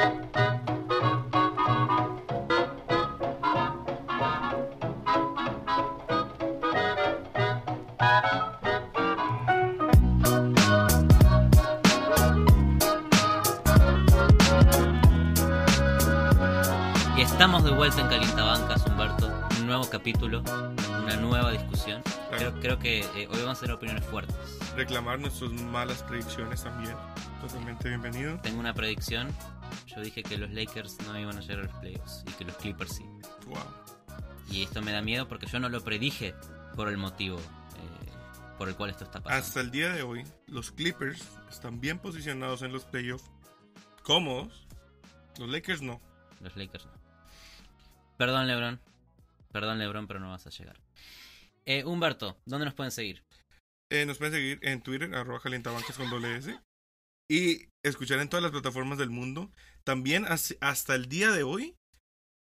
[0.00, 0.02] Y
[17.22, 19.30] estamos de vuelta en Calientabancas, Humberto.
[19.58, 20.42] Un nuevo capítulo,
[21.02, 22.02] una nueva discusión.
[22.30, 24.34] Creo, creo que eh, hoy vamos a tener opiniones fuertes.
[24.74, 26.96] Reclamar nuestras malas predicciones también.
[27.42, 28.38] Totalmente bienvenido.
[28.38, 29.28] Tengo una predicción.
[29.94, 32.56] Yo dije que los Lakers no iban a llegar a los playoffs y que los
[32.56, 33.04] Clippers sí.
[33.46, 33.58] Wow.
[34.50, 36.34] Y esto me da miedo porque yo no lo predije
[36.76, 38.10] por el motivo eh,
[38.56, 39.44] por el cual esto está pasando.
[39.44, 43.30] Hasta el día de hoy, los Clippers están bien posicionados en los playoffs,
[44.02, 44.66] cómodos.
[45.38, 46.00] Los Lakers no.
[46.40, 46.92] Los Lakers no.
[48.16, 48.80] Perdón, Lebron.
[49.50, 50.80] Perdón, Lebron, pero no vas a llegar.
[51.64, 53.24] Eh, Humberto, ¿dónde nos pueden seguir?
[53.90, 56.60] Eh, nos pueden seguir en Twitter, arroba calientabancas con doble S.
[57.28, 59.50] Y escuchar en todas las plataformas del mundo.
[59.84, 61.74] También as- hasta el día de hoy,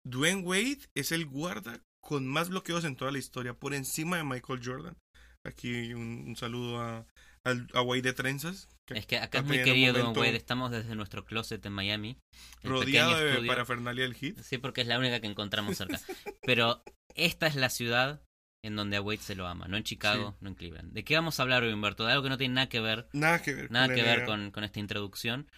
[0.05, 4.23] Dwayne Wade es el guarda con más bloqueos en toda la historia, por encima de
[4.23, 4.97] Michael Jordan.
[5.45, 7.05] Aquí un, un saludo a,
[7.45, 8.67] a Wade de Trenzas.
[8.87, 10.35] que Es que acá muy querido Don Wade.
[10.35, 12.17] Estamos desde nuestro closet en Miami.
[12.63, 14.39] Rodeado de parafernalia del hit.
[14.41, 15.99] Sí, porque es la única que encontramos cerca.
[16.43, 16.83] Pero
[17.15, 18.21] esta es la ciudad
[18.63, 20.37] en donde a Wade se lo ama, no en Chicago, Sí.
[20.41, 20.93] no en Cleveland.
[20.93, 22.05] ¿De qué vamos a hablar hoy, Humberto?
[22.05, 24.25] De algo que no tiene nada que ver, Nada que ver nada con que ver
[24.25, 25.49] con, con esta introducción.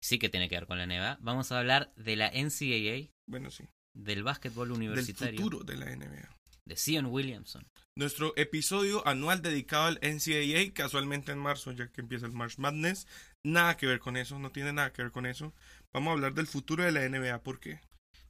[0.00, 1.18] Sí que tiene que ver con la NBA.
[1.20, 3.64] Vamos a hablar de la NCAA, Bueno, sí.
[3.94, 6.28] del básquetbol Del universitario, futuro de la NBA.
[6.64, 7.66] de Zion Williamson.
[7.96, 13.06] Nuestro episodio anual dedicado al NCAA, casualmente en marzo, ya que empieza el March Madness.
[13.44, 15.52] Nada que ver con eso, no tiene nada que ver con eso.
[15.92, 17.80] Vamos a hablar del futuro de la NBA, ¿por qué?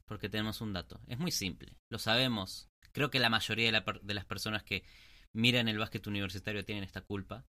[0.05, 0.99] Porque tenemos un dato.
[1.07, 1.77] Es muy simple.
[1.89, 2.67] Lo sabemos.
[2.93, 4.83] Creo que la mayoría de, la de las personas que
[5.33, 7.45] miran el básquet universitario tienen esta culpa.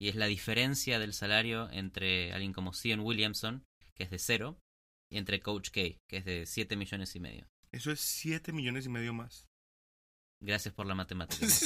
[0.00, 4.58] Y es la diferencia del salario entre alguien como Zion Williamson, que es de cero,
[5.10, 7.48] y entre Coach K, que es de 7 millones y medio.
[7.72, 9.46] Eso es 7 millones y medio más.
[10.42, 11.46] Gracias por la matemática.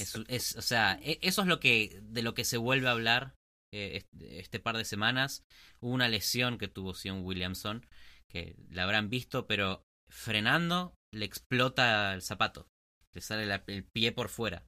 [0.00, 2.92] Es, es- o sea, e- eso es lo que de lo que se vuelve a
[2.92, 3.34] hablar
[3.72, 5.44] eh, este, este par de semanas.
[5.80, 7.86] Hubo una lesión que tuvo Sion Williamson,
[8.28, 12.66] que la habrán visto, pero frenando le explota el zapato.
[13.14, 14.64] Le sale el pie por fuera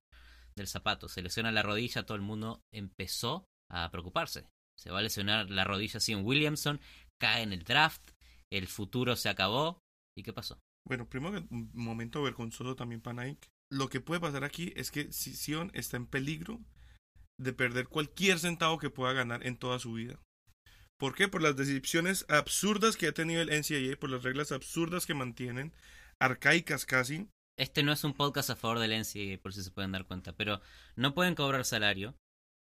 [0.56, 1.08] del zapato.
[1.08, 4.46] Se lesiona la rodilla, todo el mundo empezó a preocuparse.
[4.78, 6.80] Se va a lesionar la rodilla Sion Williamson,
[7.20, 8.10] cae en el draft,
[8.52, 9.78] el futuro se acabó.
[10.16, 10.58] ¿Y qué pasó?
[10.86, 13.48] Bueno, primero un momento vergonzoso también para Nike.
[13.70, 16.60] Lo que puede pasar aquí es que si- Sion está en peligro
[17.40, 20.20] de perder cualquier centavo que pueda ganar en toda su vida.
[20.98, 21.28] ¿Por qué?
[21.28, 25.72] Por las decisiones absurdas que ha tenido el NCAA, por las reglas absurdas que mantienen,
[26.22, 27.28] arcaicas casi.
[27.58, 30.32] Este no es un podcast a favor del NCAA, por si se pueden dar cuenta,
[30.34, 30.60] pero
[30.96, 32.16] no pueden cobrar salario,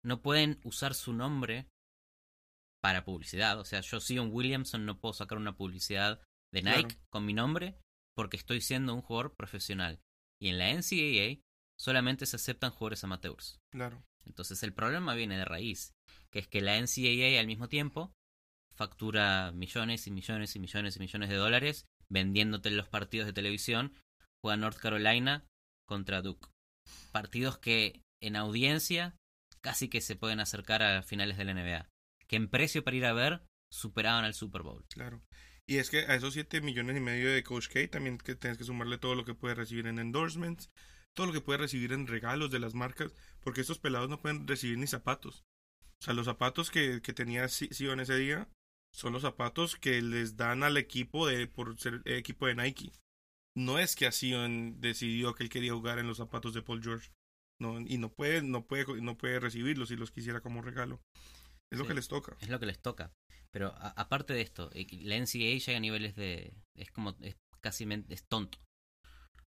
[0.04, 1.68] no pueden usar su nombre
[2.84, 3.60] para publicidad.
[3.60, 6.22] O sea, yo, Sion Williamson, no puedo sacar una publicidad
[6.54, 7.00] de Nike Claro.
[7.10, 7.80] con mi nombre
[8.16, 10.00] porque estoy siendo un jugador profesional.
[10.40, 11.42] Y en la NCAA
[11.80, 13.60] solamente se aceptan jugadores amateurs.
[13.72, 14.04] Claro.
[14.26, 15.94] Entonces el problema viene de raíz,
[16.32, 18.14] que es que la NCAA al mismo tiempo
[18.76, 23.94] factura millones y millones y millones y millones de dólares vendiéndote los partidos de televisión.
[24.44, 25.46] Juega North Carolina
[25.88, 26.48] contra Duke.
[27.12, 29.16] Partidos que en audiencia
[29.62, 31.90] casi que se pueden acercar a finales de la NBA.
[32.28, 34.86] Que en precio para ir a ver superaban al Super Bowl.
[34.90, 35.22] Claro.
[35.68, 38.58] Y es que a esos 7 millones y medio de Coach K también que tienes
[38.58, 40.70] que sumarle todo lo que puede recibir en endorsements,
[41.16, 44.48] todo lo que puede recibir en regalos de las marcas, porque estos pelados no pueden
[44.48, 45.44] recibir ni zapatos.
[46.02, 48.48] O sea, los zapatos que, que tenía Si- Sion ese día
[48.96, 52.92] son los zapatos que les dan al equipo de por ser equipo de Nike.
[53.58, 56.82] No es que a Sion decidió que él quería jugar en los zapatos de Paul
[56.84, 57.12] George.
[57.62, 61.00] No, y no puede, no puede, no puede recibirlos si los quisiera como regalo.
[61.72, 62.36] Es lo que les toca.
[62.42, 63.12] Es lo que les toca.
[63.52, 66.54] Pero a- aparte de esto, eh, la NCAA llega a niveles de...
[66.76, 67.16] Es como...
[67.22, 67.88] Es casi...
[68.10, 68.60] Es tonto.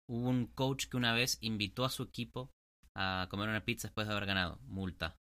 [0.09, 2.51] Hubo un coach que una vez invitó a su equipo
[2.97, 4.59] a comer una pizza después de haber ganado.
[4.63, 5.17] Multa.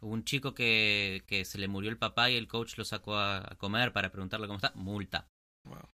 [0.00, 3.16] Hubo un chico que, que se le murió el papá y el coach lo sacó
[3.16, 4.72] a, a comer para preguntarle cómo está.
[4.74, 5.28] Multa.
[5.64, 5.88] Wow.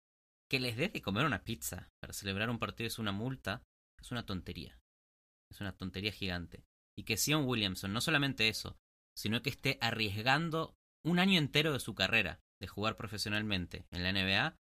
[0.49, 3.63] Que les dé de comer una pizza para celebrar un partido es una multa.
[4.01, 4.79] Es una tontería.
[5.51, 6.65] Es una tontería gigante.
[6.97, 8.77] Y que Sion Williamson, no solamente eso,
[9.17, 10.75] sino que esté arriesgando
[11.05, 14.57] un año entero de su carrera de jugar profesionalmente en la NBA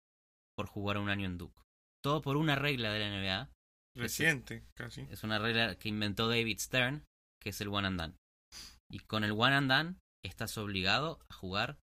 [0.56, 1.62] por jugar un año en Duke.
[2.02, 3.50] Todo por una regla de la NBA.
[3.96, 5.02] Reciente, casi.
[5.10, 7.06] Es una regla que inventó David Stern,
[7.42, 8.16] que es el one and done.
[8.90, 11.78] Y con el one and done estás obligado a jugar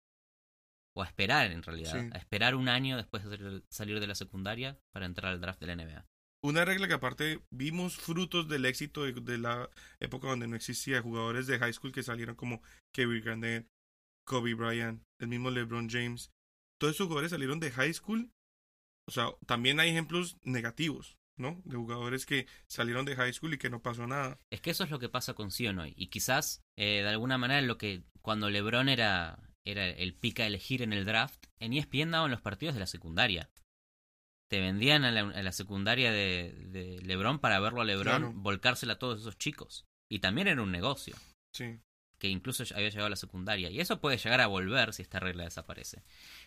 [0.96, 2.10] o a esperar en realidad, Sí.
[2.12, 5.66] a esperar un año después de salir de la secundaria para entrar al draft de
[5.66, 6.06] la NBA.
[6.44, 9.70] Una regla que aparte vimos frutos del éxito de, de la
[10.00, 12.60] época donde no existía jugadores de high school que salieron como
[12.93, 13.69] Kevin Garnett,
[14.26, 16.31] Kobe Bryant, el mismo LeBron James.
[16.81, 18.31] todos esos jugadores salieron de high school.
[19.08, 21.61] O sea, también hay ejemplos negativos, ¿no?
[21.64, 24.38] De jugadores que salieron de high school y que no pasó nada.
[24.50, 25.94] Es que eso es lo que pasa con Sion hoy.
[25.96, 30.46] Y quizás, eh, de alguna manera, lo que cuando LeBron era, era el pica a
[30.46, 33.50] elegir en el draft, en ESPN daban los partidos de la secundaria.
[34.49, 39.20] Te vendían a la, secundaria de, de, LeBron para verlo a LeBron volcársela a todos
[39.20, 39.87] esos chicos.
[40.11, 41.17] Y también era un negocio.
[41.55, 41.81] Sí.
[42.19, 43.70] Que incluso había llegado a la secundaria.
[43.70, 46.02] Y eso puede llegar a volver si esta regla desaparece.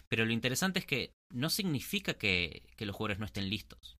[0.07, 3.97] Pero lo interesante es que no significa que, que los jugadores no estén listos.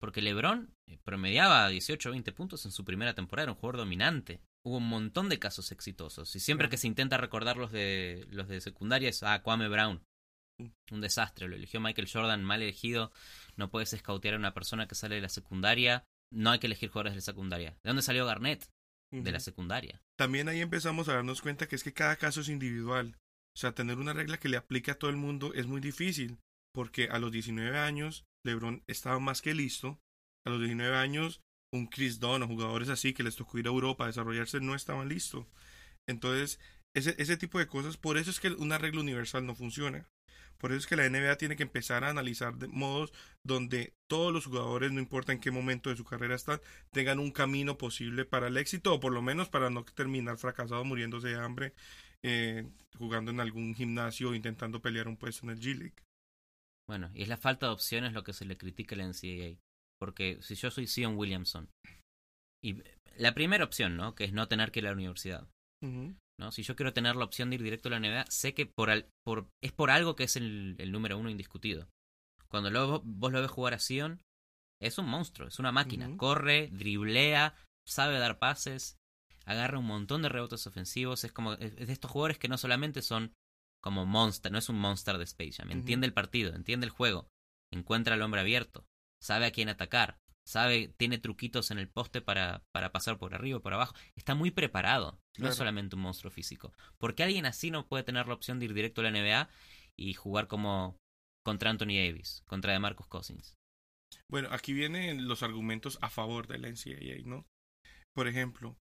[0.00, 3.78] Porque LeBron eh, promediaba 18 o 20 puntos en su primera temporada, era un jugador
[3.78, 4.40] dominante.
[4.64, 6.34] Hubo un montón de casos exitosos.
[6.36, 10.02] Y siempre que se intenta recordar los de, los de secundaria es, ah, Kwame Brown.
[10.90, 13.12] Un desastre, lo eligió Michael Jordan, mal elegido.
[13.56, 16.04] No puedes escautear a una persona que sale de la secundaria.
[16.32, 17.70] No hay que elegir jugadores de la secundaria.
[17.82, 18.68] ¿De dónde salió Garnett?
[19.12, 20.02] De la secundaria.
[20.16, 23.16] También ahí empezamos a darnos cuenta que es que cada caso es individual.
[23.54, 26.38] O sea, tener una regla que le aplique a todo el mundo es muy difícil.
[26.74, 30.00] Porque a los 19 años LeBron estaba más que listo.
[30.46, 33.70] A los 19 años, un Chris Dunn o jugadores así que les tocó ir a
[33.70, 35.46] Europa a desarrollarse no estaban listos.
[36.08, 36.60] Entonces,
[36.94, 40.08] ese, tipo de cosas, por eso es que una regla universal no funciona.
[40.56, 43.12] Por eso es que la NBA tiene que empezar a analizar modos
[43.44, 46.60] donde todos los jugadores, no importa en qué momento de su carrera están,
[46.92, 50.84] tengan un camino posible para el éxito o por lo menos para no terminar fracasado
[50.84, 51.74] muriéndose de hambre
[52.22, 52.66] eh,
[52.96, 56.05] jugando en algún gimnasio o intentando pelear un puesto en el G League.
[56.88, 59.58] Bueno, y es la falta de opciones lo que se le critica a la NCAA.
[59.98, 61.68] Porque si yo soy Sion Williamson,
[62.62, 62.82] y
[63.16, 64.14] la primera opción, ¿no?
[64.14, 65.48] Que es no tener que ir a la universidad.
[66.38, 66.50] ¿no?
[66.50, 68.90] Si yo quiero tener la opción de ir directo a la NBA, sé que por,
[69.24, 71.88] por es por algo que es el, número uno indiscutido.
[72.48, 74.20] Cuando lo, vos lo ves jugar a Sion,
[74.80, 76.14] es un monstruo, es una máquina.
[76.16, 77.54] Corre, driblea,
[77.86, 78.96] sabe dar pases,
[79.44, 81.24] agarra un montón de rebotes ofensivos.
[81.24, 83.32] Es como es de estos jugadores que no solamente son
[83.82, 85.70] como monster, no es un monster de Space Jam.
[85.70, 87.28] Entiende el partido, entiende el juego,
[87.72, 88.86] encuentra al hombre abierto,
[89.22, 93.58] sabe a quién atacar, sabe, tiene truquitos en el poste para, para pasar por arriba
[93.58, 93.94] o por abajo.
[94.14, 96.72] Está muy preparado, no es solamente un monstruo físico.
[96.98, 99.48] Porque alguien así no puede tener la opción de ir directo a la NBA
[99.96, 100.96] y jugar como
[101.44, 103.56] contra Anthony Davis, contra de Marcus Cousins.
[104.28, 107.46] Bueno, aquí vienen los argumentos a favor de la NCAA, ¿no?
[108.14, 108.76] Por ejemplo,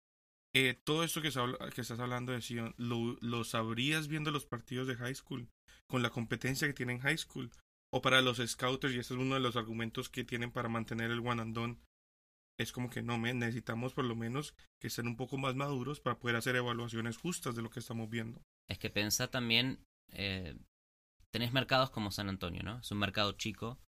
[0.53, 5.15] eh, todo esto que, estás hablando de Sion, lo, sabrías viendo los partidos de high
[5.15, 5.49] school,
[5.87, 7.51] con la competencia que tienen high school,
[7.93, 11.11] o para los scouters, y ese es uno de los argumentos que tienen para mantener
[11.11, 11.77] el one and done,
[12.57, 15.99] es como que no, me necesitamos por lo menos que estén un poco más maduros
[15.99, 18.41] para poder hacer evaluaciones justas de lo que estamos viendo.
[18.67, 20.55] Es que pensá también, eh,
[21.31, 22.79] tenés mercados como San Antonio, ¿no?
[22.79, 23.79] Es un mercado chico,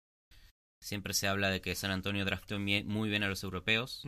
[0.83, 4.03] Siempre se habla de que San Antonio draftó muy bien a los europeos,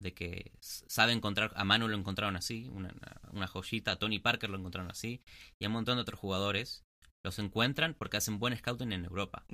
[0.00, 2.94] de que sabe encontrar, a Manu lo encontraron así, una,
[3.32, 5.22] una, joyita, a Tony Parker lo encontraron así,
[5.58, 6.84] y a un montón de otros jugadores
[7.24, 9.46] los encuentran porque hacen buen scouting en Europa.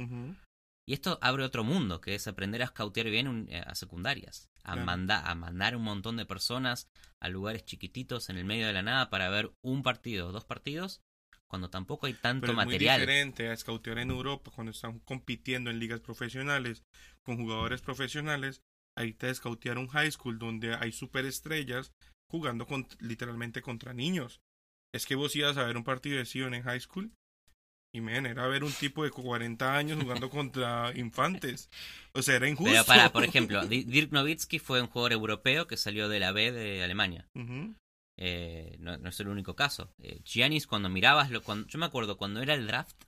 [0.89, 4.73] Y esto abre otro mundo, que es aprender a scoutear bien eh, a secundarias, a,
[4.73, 6.89] a mandar un montón de personas
[7.21, 11.03] a lugares chiquititos en el medio de la nada para ver un partido, dos partidos,
[11.49, 13.01] cuando tampoco hay tanto material.
[13.01, 16.85] Es muy diferente a scoutear en Europa cuando están compitiendo en ligas profesionales
[17.23, 18.63] con jugadores profesionales.
[18.97, 21.93] Ahí te scoutear un high school donde hay superestrellas
[22.31, 24.41] jugando con, literalmente contra niños.
[24.95, 27.13] Es que vos ibas a ver un partido de Sion en high school
[27.97, 31.71] y men, era ver un tipo de 40 años jugando contra infantes.
[32.13, 32.73] O sea, era injusto.
[32.73, 36.53] Pero para, por ejemplo, Dirk Nowitzki fue un jugador europeo que salió de la B
[36.53, 37.27] de Alemania.
[38.19, 39.93] Eh, no, es el único caso.
[39.99, 43.05] Eh, Giannis, cuando mirabas, lo, cuando, yo me acuerdo cuando era el draft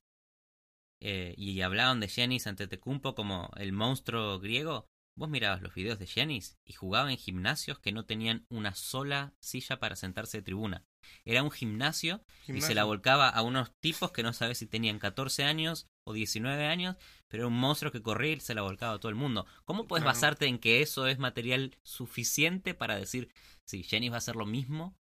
[1.00, 4.86] eh, y hablaban de Giannis ante Tecumpo como el monstruo griego,
[5.18, 9.34] vos mirabas los videos de Giannis y jugaba en gimnasios que no tenían una sola
[9.40, 10.84] silla para sentarse de tribuna.
[11.24, 14.98] Era un gimnasio, y se la volcaba a unos tipos que no sabes si tenían
[14.98, 16.96] 14 años o 19 años,
[17.28, 19.46] pero era un monstruo que corría y se la volcaba a todo el mundo.
[19.64, 23.32] ¿Cómo puedes basarte en que eso es material suficiente para decir,
[23.64, 24.97] sí, Giannis va a hacer lo mismo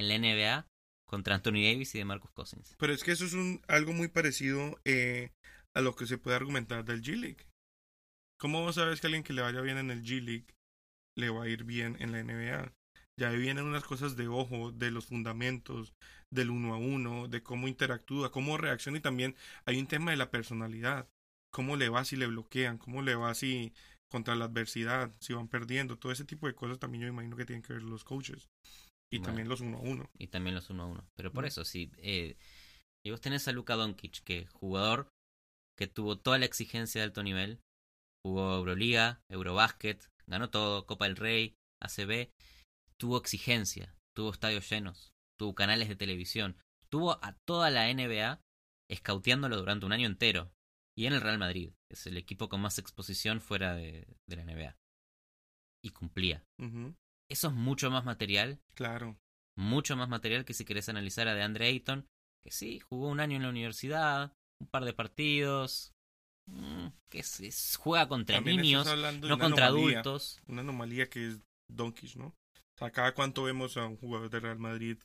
[0.00, 0.66] en la NBA
[1.06, 2.74] contra Anthony Davis y de Marcus Cousins?
[2.78, 5.30] Pero es que eso es un, algo muy parecido eh,
[5.74, 7.46] a lo que se puede argumentar del G-League.
[8.38, 10.46] ¿Cómo sabes que alguien que le vaya bien en el G-League
[11.16, 12.72] le va a ir bien en la NBA?
[13.18, 15.92] Ya vienen unas cosas de ojo, de los fundamentos,
[16.32, 20.16] del uno a uno, de cómo interactúa, cómo reacciona y también hay un tema de
[20.16, 21.08] la personalidad.
[21.52, 23.74] Cómo le va si le bloquean, cómo le va si
[24.10, 27.44] contra la adversidad, si van perdiendo, todo ese tipo de cosas también yo imagino que
[27.44, 28.48] tienen que ver los coaches.
[29.12, 30.10] Y también los uno a uno.
[30.18, 31.08] Y también los uno a uno.
[31.16, 31.90] Pero por eso, sí.
[31.98, 32.36] Eh,
[33.04, 35.08] y vos tenés a Luka Doncic, que jugador
[35.76, 37.60] que tuvo toda la exigencia de alto nivel,
[38.22, 42.30] jugó Euroliga, Eurobasket, ganó todo, Copa del Rey, ACB,
[42.98, 46.56] tuvo exigencia, tuvo estadios llenos, tuvo canales de televisión,
[46.90, 48.42] tuvo a toda la NBA
[48.90, 50.52] escauteándolo durante un año entero.
[50.96, 54.44] Y en el Real Madrid, es el equipo con más exposición fuera de, de la
[54.44, 54.76] NBA.
[55.82, 56.44] Y cumplía.
[57.30, 59.16] Eso es mucho más material, Claro.
[59.56, 62.06] mucho más material que si querés analizar a DeAndre Ayton,
[62.44, 65.92] que sí, jugó un año en la universidad, un par de partidos,
[66.46, 70.40] mm, que es- es- juega contra También niños, no contra anomalía, adultos.
[70.48, 72.26] Una anomalía que es Doncic, ¿no?
[72.26, 74.96] O sea, cada cuánto vemos a un jugador de Real Madrid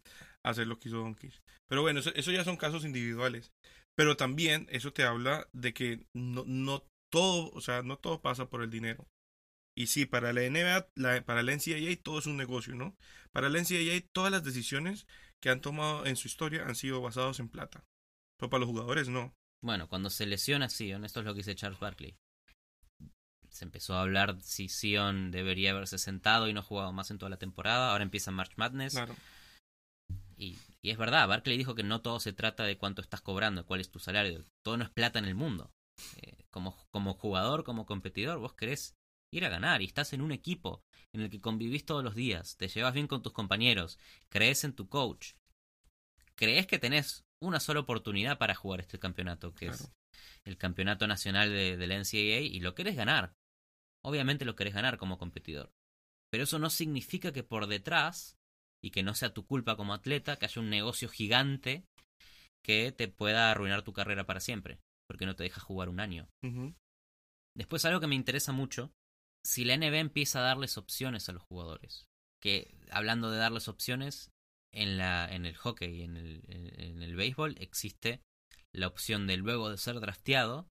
[0.43, 1.33] hacer lo que hizo Doncic.
[1.67, 3.51] Pero bueno, eso, eso ya son casos individuales.
[3.95, 8.49] Pero también eso te habla de que no, no todo, o sea, no todo pasa
[8.49, 9.05] por el dinero.
[9.77, 12.95] Y sí, para la NBA, la- para la NCAA todo es un negocio, ¿no?
[13.31, 15.05] Para la NCAA todas las decisiones
[15.41, 17.83] que han tomado en su historia han sido basadas en plata.
[18.39, 19.33] Pero para los jugadores no.
[19.61, 22.15] Bueno, cuando se lesiona Sion, esto es lo que dice Charles Barkley.
[23.49, 27.29] Se empezó a hablar si Sion debería haberse sentado y no jugado más en toda
[27.29, 27.91] la temporada.
[27.91, 28.93] Ahora empieza March Madness.
[28.93, 29.15] Claro.
[30.37, 33.65] Y, y es verdad, Barkley dijo que no todo se trata de cuánto estás cobrando,
[33.65, 34.43] cuál es tu salario.
[34.63, 35.71] Todo no es plata en el mundo.
[36.17, 38.95] Eh, como, como jugador, como competidor, vos querés
[39.37, 42.57] ir a ganar y estás en un equipo en el que convivís todos los días,
[42.57, 43.99] te llevas bien con tus compañeros,
[44.29, 45.33] crees en tu coach,
[46.35, 49.91] crees que tenés una sola oportunidad para jugar este campeonato, que es
[50.43, 53.35] el campeonato nacional de, de la NCAA, y lo querés ganar.
[54.01, 55.73] Obviamente lo querés ganar como competidor.
[56.29, 58.37] Pero eso no significa que por detrás,
[58.81, 61.87] y que no sea tu culpa como atleta, que haya un negocio gigante
[62.63, 66.29] que te pueda arruinar tu carrera para siempre, porque no te deja jugar un año.
[67.55, 68.93] Después algo que me interesa mucho,
[69.45, 72.07] si la NBA empieza a darles opciones a los jugadores,
[72.41, 74.31] que hablando de darles opciones,
[74.75, 78.21] en, la, en el hockey y en el, en, el béisbol existe
[78.73, 80.67] la opción de luego de ser drafteado,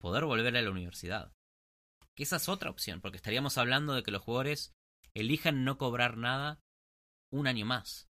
[0.00, 1.32] poder volver a la universidad.
[2.16, 4.72] Que esa es otra opción, porque estaríamos hablando de que los jugadores
[5.14, 6.60] elijan no cobrar nada
[7.32, 8.08] un año más,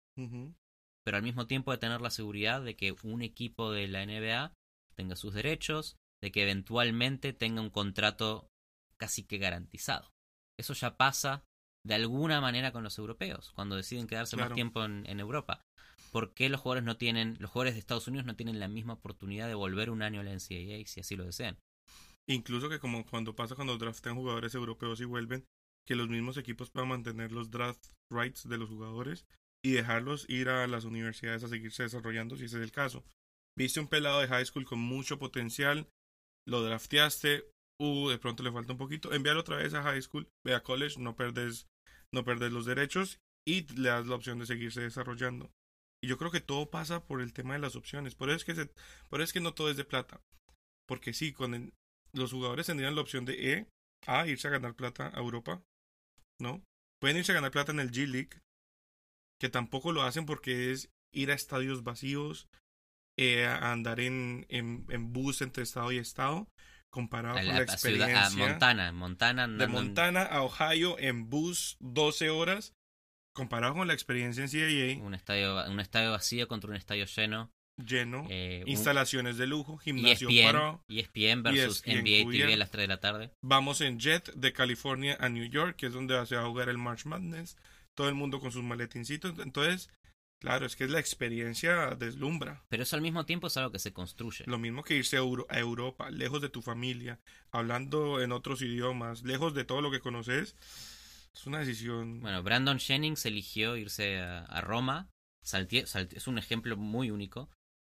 [1.05, 4.55] pero al mismo tiempo de tener la seguridad de que un equipo de la NBA
[4.95, 8.49] tenga sus derechos, de que eventualmente tenga un contrato
[8.99, 10.13] casi que garantizado.
[10.59, 11.45] Eso ya pasa
[11.85, 15.63] de alguna manera con los europeos, cuando deciden quedarse más tiempo en, en Europa.
[16.11, 18.95] ¿Por qué los jugadores no tienen, los jugadores de Estados Unidos no tienen la misma
[18.95, 21.59] oportunidad de volver un año a la NCAA si así lo desean?
[22.29, 25.47] Incluso que como cuando pasa cuando draftean jugadores europeos y vuelven,
[25.87, 29.27] que los mismos equipos puedan mantener los draft rights de los jugadores
[29.65, 33.05] y dejarlos ir a las universidades a seguirse desarrollando si ese es el caso.
[33.57, 35.89] Viste un pelado de high school con mucho potencial,
[36.47, 37.45] lo drafteaste,
[37.81, 40.63] uh, de pronto le falta un poquito, envíalo otra vez a high school, ve a
[40.63, 41.67] college, no perdes,
[42.13, 45.51] no perdes los derechos y le das la opción de seguirse desarrollando.
[46.03, 48.15] Y yo creo que todo pasa por el tema de las opciones.
[48.15, 48.71] Por eso es que,
[49.09, 50.21] por eso es que no todo es de plata.
[50.87, 51.73] Porque sí, con
[52.13, 53.69] los jugadores tendrían la opción de E,
[54.07, 55.63] A, irse a ganar plata a Europa,
[56.41, 56.63] ¿no?
[57.01, 58.41] Pueden irse a ganar plata en el G League,
[59.41, 62.47] que tampoco lo hacen porque es ir a estadios vacíos,
[63.19, 66.47] eh, a andar en, en, en bus entre estado y estado,
[66.91, 70.43] comparado A, con la- la a ciudad- a experiencia Montana, Montana de andando Montana a
[70.43, 72.75] Ohio en bus 12 horas,
[73.35, 77.51] comparado con la experiencia en CAA, un estadio, un estadio vacío contra un estadio lleno.
[77.79, 80.85] lleno, eh, un- instalaciones de lujo, gimnasio ESPN, pro.
[80.89, 83.31] ESPN versus ESPN NBA TV a las 3 de la tarde.
[83.45, 86.71] Vamos en jet de California a New York, que es donde se va a jugar
[86.71, 87.59] el March Madness.
[87.95, 89.39] Todo el mundo con sus maletincitos.
[89.41, 89.91] Entonces,
[90.41, 92.65] claro, es que la experiencia deslumbra.
[92.69, 94.45] Pero eso al mismo tiempo es algo que se construye.
[94.47, 97.19] Lo mismo que irse a, Euro- a Europa, lejos de tu familia,
[97.51, 100.57] hablando en otros idiomas, lejos de todo lo que conoces.
[101.35, 102.21] Es una decisión.
[102.21, 105.11] Bueno, Brandon Jennings eligió irse a, a Roma.
[105.45, 105.85] Salte-
[106.17, 107.51] es un ejemplo muy único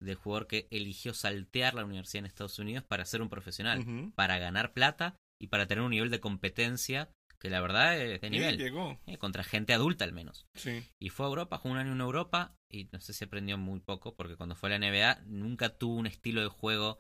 [0.01, 4.39] de jugador que eligió saltear la universidad en Estados Unidos para ser un profesional, para
[4.39, 7.09] ganar plata y para tener un nivel de competencia
[7.47, 8.99] que la verdad es de Sí, nivel, llegó.
[9.07, 10.47] eh, contra gente adulta al menos.
[10.55, 10.83] Sí.
[10.99, 13.81] Y fue a Europa, jugó un año en Europa y no sé si aprendió muy
[13.81, 16.99] poco porque cuando fue a la NBA nunca tuvo un estilo de juego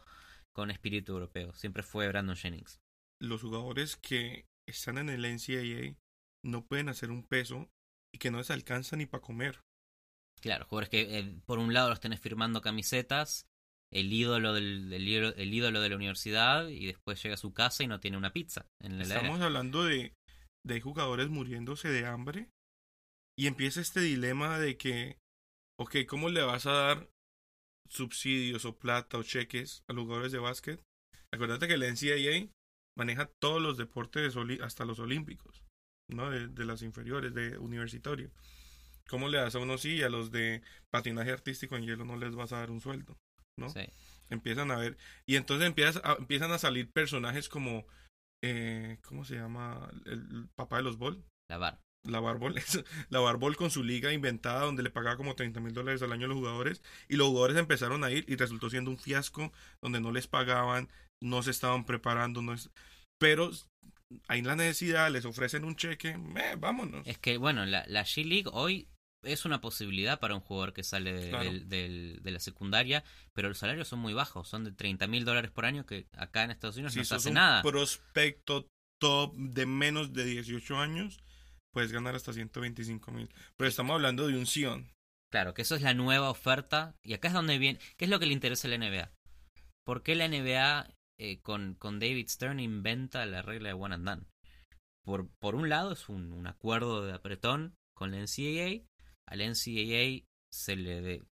[0.53, 1.53] con espíritu europeo.
[1.55, 2.79] Siempre fue Brandon Jennings.
[3.21, 5.97] Los jugadores que están en el NCAA
[6.45, 7.69] no pueden hacer un peso
[8.15, 9.61] y que no les alcanza ni para comer.
[10.41, 13.47] Claro, jugadores que eh, por un lado los tenés firmando camisetas,
[13.93, 17.87] el ídolo del, el ídolo de la universidad y después llega a su casa y
[17.87, 19.21] no tiene una pizza en la heladera.
[19.26, 20.12] Estamos hablando de,
[20.67, 22.51] de jugadores muriéndose de hambre
[23.39, 25.19] y empieza este dilema de que,
[25.79, 27.09] ok, ¿cómo le vas a dar
[27.89, 30.83] subsidios o plata o cheques a los jugadores de básquet?
[31.33, 32.51] Acuérdate que el NCAA
[32.97, 35.63] maneja todos los deportes hasta los olímpicos,
[36.11, 36.31] ¿no?
[36.31, 38.31] De, de las inferiores, de universitario.
[39.09, 42.17] ¿Cómo le das a unos sí y a los de patinaje artístico en hielo no
[42.17, 43.17] les vas a dar un sueldo?
[43.59, 43.71] ¿no?
[43.71, 43.89] Sí.
[44.29, 47.87] empiezan a ver y entonces empiezas a- empiezan a salir personajes como
[48.43, 51.81] eh, cómo se llama el, papá de los Ball La bar.
[52.05, 52.55] la Barbol,
[53.09, 56.26] la Barbol con su liga inventada donde le pagaba como 30 mil dólares al año
[56.26, 59.52] a los jugadores y los jugadores empezaron a ir y resultó siendo un fiasco
[59.83, 60.88] donde no les pagaban,
[61.23, 62.71] no se estaban preparando, no es...
[63.19, 63.50] pero
[64.28, 67.07] hay la necesidad, les ofrecen un cheque, eh, vámonos.
[67.07, 68.88] Es que, bueno, la, la G-League hoy
[69.26, 73.88] es una posibilidad para un jugador que sale de, de la secundaria, pero los salarios
[73.88, 76.97] son muy bajos, son de 30 mil dólares por año que acá en Estados Unidos
[76.97, 77.62] no se hace un nada.
[77.62, 78.66] prospecto
[78.99, 81.21] top de menos de 18 años,
[81.73, 83.28] puedes ganar hasta 125 mil.
[83.56, 84.90] Pero estamos hablando de un Sion.
[85.30, 86.95] Claro, que eso es la nueva oferta.
[87.02, 87.78] Y acá es donde viene.
[87.99, 89.11] ¿Qué es lo que le interesa a la NBA?
[89.85, 94.06] ¿Por qué la NBA eh, con, con David Stern inventa la regla de one and
[94.09, 94.23] done?
[95.04, 98.83] Por, por un lado es un, un acuerdo de apretón con la NCAA.
[99.28, 101.23] Al NCAA se le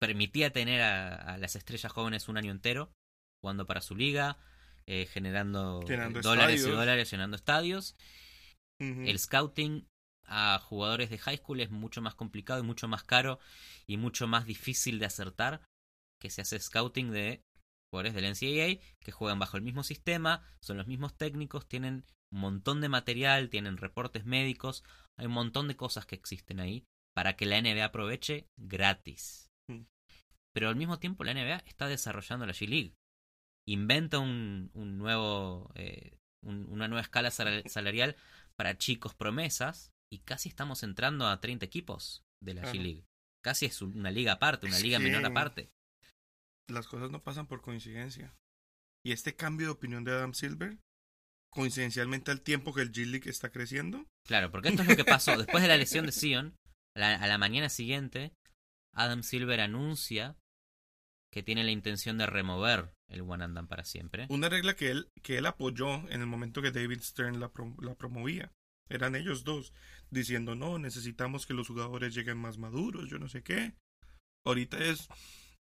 [0.00, 2.92] permitía tener a, las estrellas jóvenes un año entero
[3.40, 4.38] jugando para su liga,
[4.86, 5.80] eh, generando
[6.22, 7.96] dólares y dólares, llenando estadios.
[8.80, 9.86] El scouting
[10.24, 13.38] a jugadores de high school es mucho más complicado y mucho más caro
[13.86, 15.62] y mucho más difícil de acertar
[16.20, 17.42] que se hace scouting de
[17.92, 22.40] jugadores del NCAA que juegan bajo el mismo sistema, son los mismos técnicos, tienen un
[22.40, 24.82] montón de material, tienen reportes médicos,
[25.16, 29.50] hay un montón de cosas que existen ahí para que la NBA aproveche gratis.
[29.68, 29.82] Mm.
[30.54, 32.94] Pero al mismo tiempo la NBA está desarrollando la G-League.
[33.66, 37.30] Inventa un, un nuevo, eh, una nueva escala
[37.66, 38.16] salarial
[38.56, 43.06] para chicos promesas y casi estamos entrando a 30 equipos de la G-League.
[43.42, 45.70] Casi es una liga aparte, una liga menor aparte.
[46.68, 48.34] Las cosas no pasan por coincidencia.
[49.04, 50.78] Y este cambio de opinión de Adam Silver,
[51.50, 54.06] coincidencialmente al tiempo que el G-League está creciendo.
[54.26, 55.36] Claro, porque esto es lo que pasó.
[55.36, 56.56] Después de la lesión de Sion,
[56.94, 58.32] a la mañana siguiente,
[58.94, 60.36] Adam Silver anuncia
[61.32, 64.26] que tiene la intención de remover el One and Done para siempre.
[64.28, 67.94] Una regla que él, que él apoyó en el momento que David Stern la, la
[67.94, 68.52] promovía.
[68.88, 69.72] Eran ellos dos
[70.10, 73.74] diciendo, no, necesitamos que los jugadores lleguen más maduros, yo no sé qué.
[74.44, 75.08] Ahorita es,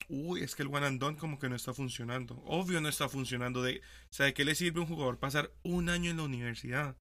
[0.10, 2.36] uy, es que el one and done como que no está funcionando.
[2.46, 3.64] Obvio no está funcionando.
[3.64, 3.82] De,
[4.20, 6.98] o ¿de qué le sirve a un jugador pasar un año en la universidad?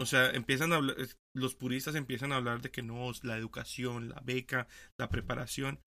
[0.00, 0.96] O sea, empiezan a hablar,
[1.34, 5.80] los puristas empiezan a hablar de que no, la educación, la beca, la preparación.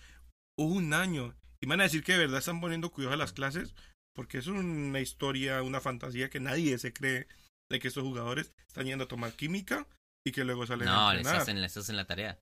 [0.58, 1.36] Un año.
[1.62, 3.74] Y van a decir que de verdad están poniendo cuidado a las clases,
[4.13, 7.28] porque es una historia, una fantasía que nadie se cree
[7.69, 9.88] de que estos jugadores están yendo a tomar química
[10.26, 11.15] y que luego salen a entrenar.
[11.15, 12.39] No, les hacen, les hacen la tarea.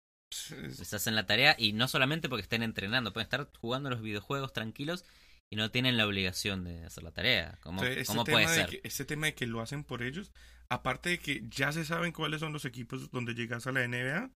[0.50, 4.54] Les hacen la tarea y no solamente porque estén entrenando, pueden estar jugando los videojuegos
[4.54, 5.06] tranquilos
[5.52, 7.58] y no tienen la obligación de hacer la tarea.
[7.62, 8.80] ¿Cómo, ¿cómo puede ser?
[8.84, 10.32] ese tema de que lo hacen por ellos,
[10.72, 14.32] aparte de que ya se saben cuáles son los equipos donde llegas a la NBA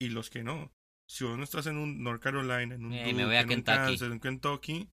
[0.00, 0.72] y los que no.
[1.10, 4.90] Si vos no estás en un North Carolina, en un, eh, en Kentucky,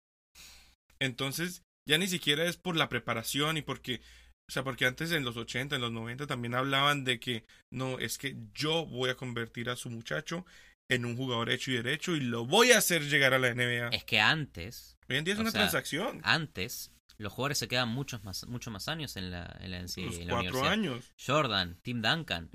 [0.99, 4.01] entonces ya ni siquiera es por la preparación y porque
[4.47, 7.97] o sea, porque antes en los 80, en los 90 también hablaban de que no,
[7.97, 10.45] es que yo voy a convertir a su muchacho
[10.87, 13.89] en un jugador hecho y derecho y lo voy a hacer llegar a la NBA.
[13.89, 14.97] Es que antes.
[15.09, 16.21] Hoy en día es una transacción.
[16.23, 19.85] Antes, los jugadores se quedan muchos más, muchos más años en la, en la
[20.29, 21.13] cuatro años.
[21.23, 22.49] Jordan, Tim Duncan.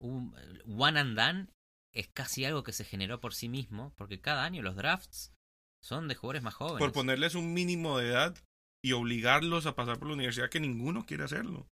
[0.00, 0.34] un,
[0.66, 1.48] one and done
[1.92, 5.34] es casi algo que se generó por sí mismo, porque cada año los drafts
[5.82, 6.78] son de jugadores más jóvenes.
[6.78, 8.36] Por ponerles un mínimo de edad
[8.84, 11.68] y obligarlos a pasar por la universidad que ninguno quiere hacerlo.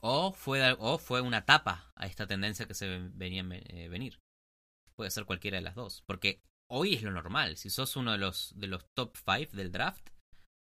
[0.00, 4.18] O fue, o fue una tapa a esta tendencia que se venía a eh, venir.
[4.96, 6.02] Puede ser cualquiera de las dos.
[6.06, 7.56] Porque hoy es lo normal.
[7.56, 10.08] Si sos uno de los, de los top 5 del draft,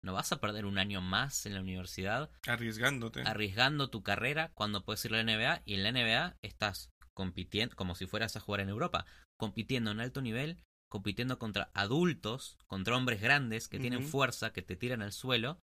[0.04, 2.30] no vas a perder un año más en la universidad.
[2.46, 3.22] Arriesgándote.
[3.22, 5.62] Arriesgando tu carrera cuando puedes ir a la NBA.
[5.64, 9.06] Y en la NBA estás compitiendo como si fueras a jugar en Europa.
[9.38, 10.58] Compitiendo en alto nivel
[10.94, 15.58] compitiendo contra adultos, contra hombres grandes que tienen fuerza, que te tiran al suelo,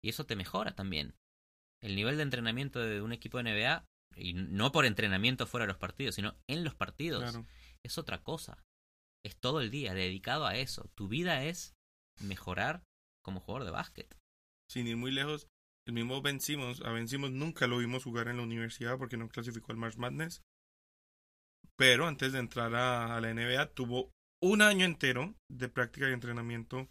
[0.00, 1.16] y eso te mejora también.
[1.82, 5.72] El nivel de entrenamiento de un equipo de NBA, y no por entrenamiento fuera de
[5.72, 7.36] los partidos, sino en los partidos,
[7.84, 8.62] es otra cosa.
[9.26, 10.88] Es todo el día dedicado a eso.
[10.94, 11.74] Tu vida es
[12.22, 12.84] mejorar
[13.22, 14.16] como jugador de básquet.
[14.70, 15.48] Sin ir muy lejos,
[15.86, 19.72] el mismo vencimos a vencimos nunca lo vimos jugar en la universidad porque no clasificó
[19.72, 20.42] al March Madness.
[21.76, 24.10] Pero antes de entrar a la NBA tuvo
[24.42, 26.88] un año entero de práctica y entrenamiento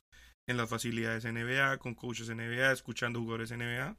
[0.47, 3.97] en las facilidades NBA, con coaches NBA, escuchando jugadores NBA.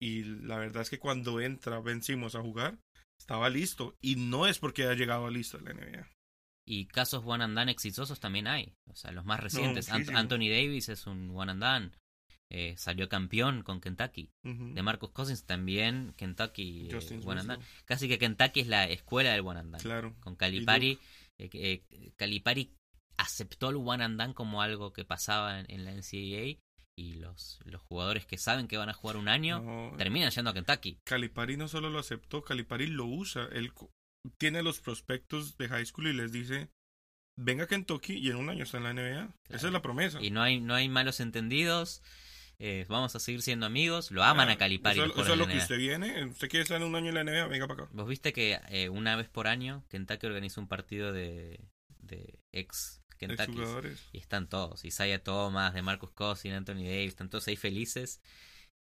[0.00, 2.78] Y la verdad es que cuando entra, vencimos a jugar,
[3.20, 3.94] estaba listo.
[4.00, 6.08] Y no es porque haya llegado listo a la NBA.
[6.64, 8.74] Y casos one and done exitosos también hay.
[8.88, 9.90] O sea, los más recientes.
[9.90, 11.90] Anthony Davis es un one and done.
[12.54, 14.30] Eh, salió campeón con Kentucky.
[14.42, 17.64] De Marcus Cousins también Kentucky eh, one and done.
[17.86, 19.82] Casi que Kentucky es la escuela del one and done.
[19.82, 20.14] Claro.
[20.20, 20.98] Con Calipari
[21.38, 21.50] eh,
[21.90, 22.74] eh, Calipari
[23.16, 26.60] aceptó el one and done como algo que pasaba en, la NCAA
[26.94, 30.54] y los, los jugadores que saben que van a jugar un año terminan yendo a
[30.54, 30.98] Kentucky.
[31.04, 33.48] Calipari no solo lo aceptó, Calipari lo usa.
[33.52, 33.72] Él,
[34.38, 36.70] tiene los prospectos de high school y les dice,
[37.36, 39.34] venga a Kentucky y en un año está en la NBA.
[39.48, 40.20] Esa es la promesa.
[40.22, 42.02] Y no hay, no hay malos entendidos.
[42.58, 44.10] eh, vamos a seguir siendo amigos.
[44.10, 45.00] Lo aman a Calipari.
[45.00, 46.26] Eso, es lo que usted viene.
[46.26, 47.92] Usted quiere estar en un año en la NBA, venga para acá.
[47.92, 51.58] ¿Vos viste que eh, una vez por año Kentucky organiza un partido de,
[51.98, 53.58] de ex Kentucky?
[54.12, 54.84] Y están todos.
[54.84, 57.08] Isaiah Thomas, de Marcus Cousins, Anthony Davis.
[57.08, 58.20] Están todos ahí felices.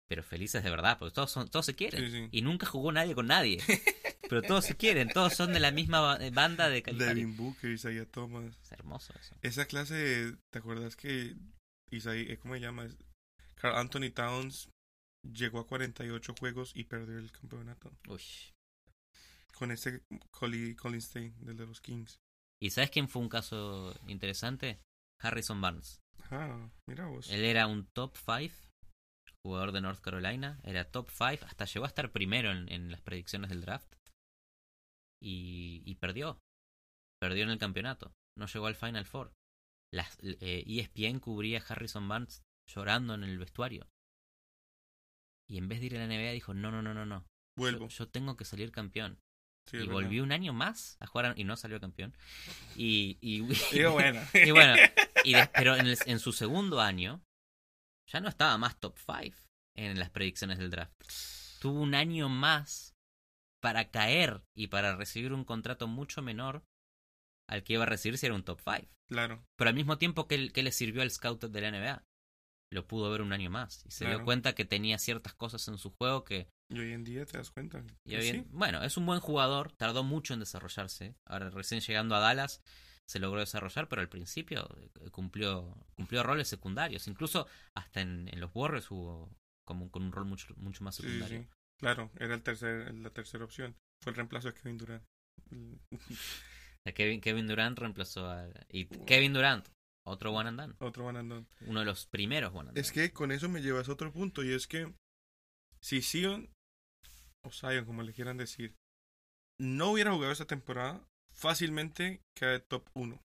[0.08, 2.00] Pero felices de verdad, porque todos, son, todos se quieren.
[2.00, 2.28] Sí, sí.
[2.32, 3.60] Y nunca jugó nadie con nadie.
[4.30, 5.10] pero todos se quieren.
[5.10, 7.22] Todos son de la misma eh, banda de Calipari.
[7.22, 8.56] Devin Booker, Isaiah Thomas.
[8.64, 9.36] Es hermoso eso.
[9.42, 11.36] Esa clase, ¿te acuerdas que
[11.92, 12.88] Isaiah, ¿cómo se llama?
[13.56, 14.70] Carl Anthony Towns
[15.24, 18.22] llegó a 48 juegos y perdió el campeonato Uy.
[19.54, 22.20] con ese Colin, Colin State, del de los Kings.
[22.62, 24.80] ¿Y sabes quién fue un caso interesante?
[25.22, 26.00] Harrison Barnes.
[26.32, 27.30] Ah, mira vos.
[27.30, 28.54] Él era un top 5
[29.44, 30.60] jugador de North Carolina.
[30.64, 31.46] Era top 5.
[31.46, 33.94] Hasta llegó a estar primero en, en las predicciones del draft.
[35.28, 36.40] Y, y perdió.
[37.20, 38.14] Perdió en el campeonato.
[38.38, 39.34] No llegó al Final Four.
[39.92, 43.88] Las, eh, ESPN cubría a Harrison Barnes llorando en el vestuario.
[45.48, 47.26] Y en vez de ir a la NBA dijo, no, no, no, no, no.
[47.58, 47.88] Vuelvo.
[47.88, 49.20] yo tengo que salir campeón.
[49.68, 52.16] Sí, y volvió un año más a jugar a- y no salió campeón.
[52.76, 53.40] Y, y,
[53.90, 54.22] bueno.
[54.34, 54.76] y bueno,
[55.24, 57.24] y de- pero en, el- en su segundo año
[58.12, 59.36] ya no estaba más top 5
[59.76, 60.94] en las predicciones del draft.
[61.62, 62.95] Tuvo un año más
[63.66, 66.64] para caer y para recibir un contrato mucho menor
[67.50, 68.94] al que iba a recibir si era un top 5.
[69.08, 69.44] claro.
[69.56, 72.04] Pero al mismo tiempo que, que le sirvió al scout de la NBA.
[72.72, 75.78] Lo pudo ver un año más y se dio cuenta que tenía ciertas cosas en
[75.80, 77.84] su juego que Y hoy en día te das cuenta.
[78.04, 78.50] y que hoy en- sí.
[78.52, 81.16] Bueno, es un buen jugador, tardó mucho en desarrollarse.
[81.26, 82.62] Ahora recién llegando a Dallas
[83.08, 87.08] se logró desarrollar, pero al principio eh, cumplió cumplió roles secundarios.
[87.08, 91.02] Incluso hasta en, en los Warriors hubo como con un rol mucho, mucho más Sí,
[91.04, 91.42] sí, secundario.
[91.42, 91.48] sí.
[91.80, 93.76] Claro, era el tercer, la tercera opción.
[94.04, 95.04] Fue el reemplazo de Kevin Durant.
[96.96, 98.48] Kevin, Kevin Durant reemplazó a...
[98.70, 99.68] Y Kevin Durant,
[100.06, 100.76] otro one and done.
[100.80, 101.48] Otro one and done.
[101.62, 102.80] Uno de los primeros one and done.
[102.82, 104.94] Es que con eso me llevas a otro punto y es que
[105.82, 106.50] si Sion
[107.44, 108.76] o Zion, como le quieran decir,
[109.60, 113.20] no hubiera jugado esta temporada, fácilmente de top 1.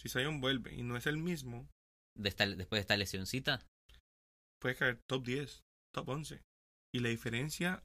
[0.00, 1.68] Si Zion vuelve y no es el mismo,
[2.16, 3.60] De esta- después de esta lesioncita,
[4.60, 5.60] puede caer top 10,
[5.94, 6.40] top 11.
[6.98, 7.80] Y la diferencia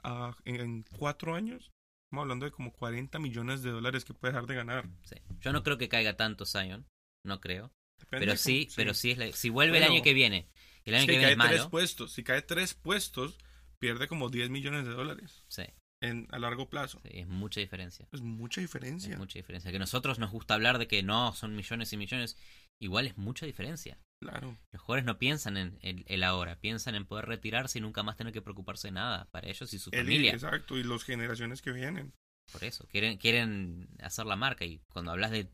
[0.45, 1.71] en, en cuatro años,
[2.08, 4.89] estamos hablando de como 40 millones de dólares que puede dejar de ganar.
[5.04, 5.15] sí.
[5.39, 6.88] Yo no creo que caiga tanto Zion,
[7.23, 7.71] no creo.
[7.99, 10.47] Depende Pero sí, pero sí es la- si vuelve el año que viene,
[10.86, 12.12] el año Es que viene cae es tres malo, puestos.
[12.13, 13.38] Si cae tres puestos,
[13.80, 15.63] pierde como 10 millones de dólares sí,
[16.02, 16.99] en, a largo plazo.
[17.04, 18.08] sí, es mucha diferencia.
[18.12, 19.13] Es mucha diferencia.
[19.13, 19.71] Es mucha diferencia.
[19.71, 22.36] Que nosotros nos gusta hablar de que no, son millones y millones.
[22.81, 23.97] Igual es mucha diferencia.
[24.21, 24.57] Claro.
[24.71, 28.15] Los jugadores no piensan en el, el ahora, piensan en poder retirarse y nunca más
[28.15, 30.31] tener que preocuparse de nada para ellos y su El- familia.
[30.33, 32.13] exacto, y las generaciones que vienen.
[32.51, 35.49] Por eso, quieren, quieren hacer la marca y cuando hablas de...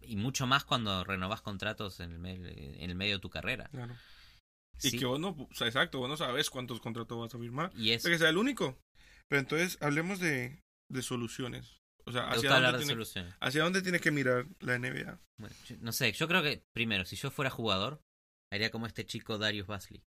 [0.00, 2.34] Y mucho más cuando renovás contratos en el, me-
[2.82, 3.68] en el medio de tu carrera.
[3.70, 3.94] Claro.
[4.82, 7.38] Y Sí, que vos no, o sea, exacto, vos no sabes cuántos contratos vas a
[7.38, 7.70] firmar.
[7.76, 8.02] y es...
[8.04, 8.78] Que sea el único.
[9.28, 11.80] Pero entonces hablemos de, de soluciones.
[12.08, 13.34] O sea, hacia dónde, hablar de tiene, soluciones.
[13.40, 15.20] hacia dónde tiene que mirar la NBA.
[15.40, 18.00] Bueno, yo- no sé, yo creo que primero, si yo fuera jugador,
[18.52, 20.02] haría como este chico Darius Basley,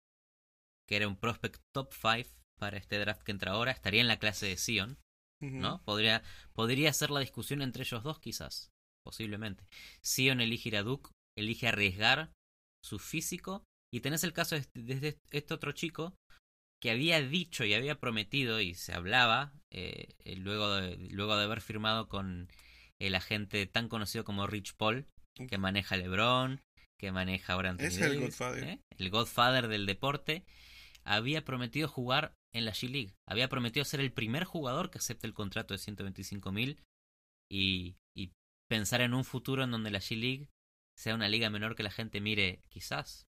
[0.87, 2.29] que era un prospect top 5
[2.59, 4.97] para este draft que entra ahora, estaría en la clase de Sion.
[5.41, 5.83] ¿no?
[5.83, 8.71] Podría, podría ser la discusión entre ellos dos, quizás,
[9.05, 9.67] posiblemente.
[10.01, 12.31] Sion elige ir a Duke, elige arriesgar
[12.83, 16.15] su físico, y tenés el caso de este, de este otro chico
[16.85, 21.45] que había dicho y había prometido y se hablaba eh, eh, luego, de, luego de
[21.45, 22.47] haber firmado con
[22.99, 25.07] el agente tan conocido como Rich Paul,
[25.49, 26.61] que maneja LeBron,
[26.99, 28.63] que maneja ahora Anthony Es el Godfather.
[28.65, 28.81] ¿eh?
[28.99, 30.45] el Godfather del deporte,
[31.03, 33.15] había prometido jugar en la G-League.
[33.27, 36.83] Había prometido ser el primer jugador que acepte el contrato de 125 mil
[37.51, 38.31] y, y
[38.69, 40.49] pensar en un futuro en donde la G-League
[40.95, 43.25] sea una liga menor que la gente mire quizás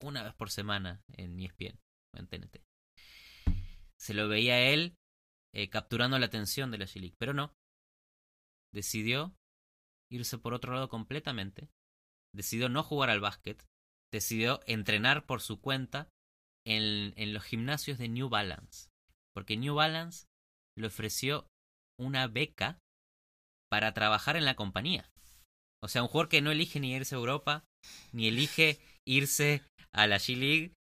[0.00, 1.76] una vez por semana en ESPN
[2.14, 2.69] en TNT.
[4.00, 4.96] Se lo veía él
[5.54, 7.54] eh, capturando la atención de la G-League, pero no.
[8.72, 9.34] Decidió
[10.10, 11.68] irse por otro lado completamente.
[12.34, 13.66] Decidió no jugar al básquet.
[14.12, 16.08] Decidió entrenar por su cuenta
[16.66, 18.88] en, en los gimnasios de New Balance.
[19.34, 20.26] Porque New Balance
[20.78, 21.46] le ofreció
[21.98, 22.78] una beca
[23.70, 25.10] para trabajar en la compañía.
[25.82, 27.64] O sea, un jugador que no elige ni irse a Europa,
[28.12, 30.74] ni elige irse a la G-League,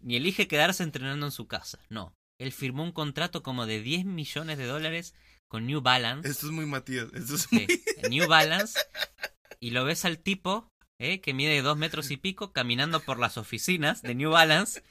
[0.00, 1.78] ni elige quedarse entrenando en su casa.
[1.88, 2.14] No.
[2.42, 5.14] Él firmó un contrato como de 10 millones de dólares
[5.48, 6.28] con New Balance.
[6.28, 7.08] Esto es muy Matías.
[7.14, 7.66] Esto es Sí.
[8.10, 8.78] New Balance.
[9.60, 11.20] Y lo ves al tipo, ¿eh?
[11.20, 14.82] que mide dos metros y pico, caminando por las oficinas de New Balance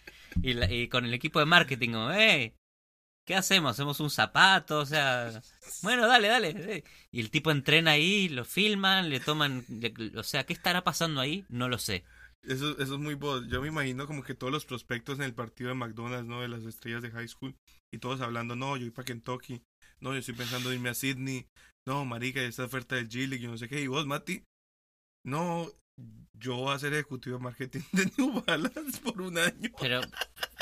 [0.41, 2.53] y, la- y con el equipo de marketing, como, "Eh,
[3.25, 3.71] ¿qué hacemos?
[3.71, 4.79] ¿Hacemos un zapato?
[4.79, 5.41] O sea,
[5.81, 6.83] bueno, dale, dale.
[7.11, 9.65] Y el tipo entrena ahí, lo filman, le toman,
[10.15, 11.43] o sea, ¿qué estará pasando ahí?
[11.49, 12.03] No lo sé.
[12.43, 13.45] Eso, eso es muy bod.
[13.47, 16.41] Yo me imagino como que todos los prospectos en el partido de McDonald's, ¿no?
[16.41, 17.55] De las estrellas de high school.
[17.91, 19.61] Y todos hablando, no, yo voy para Kentucky.
[19.99, 21.45] No, yo estoy pensando en irme a Sydney.
[21.85, 23.81] No, marica, esta oferta del G League, yo no sé qué.
[23.81, 24.43] ¿Y vos, Mati?
[25.23, 25.71] No,
[26.33, 29.69] yo voy a ser ejecutivo de marketing de New Balance por un año.
[29.79, 30.01] Pero,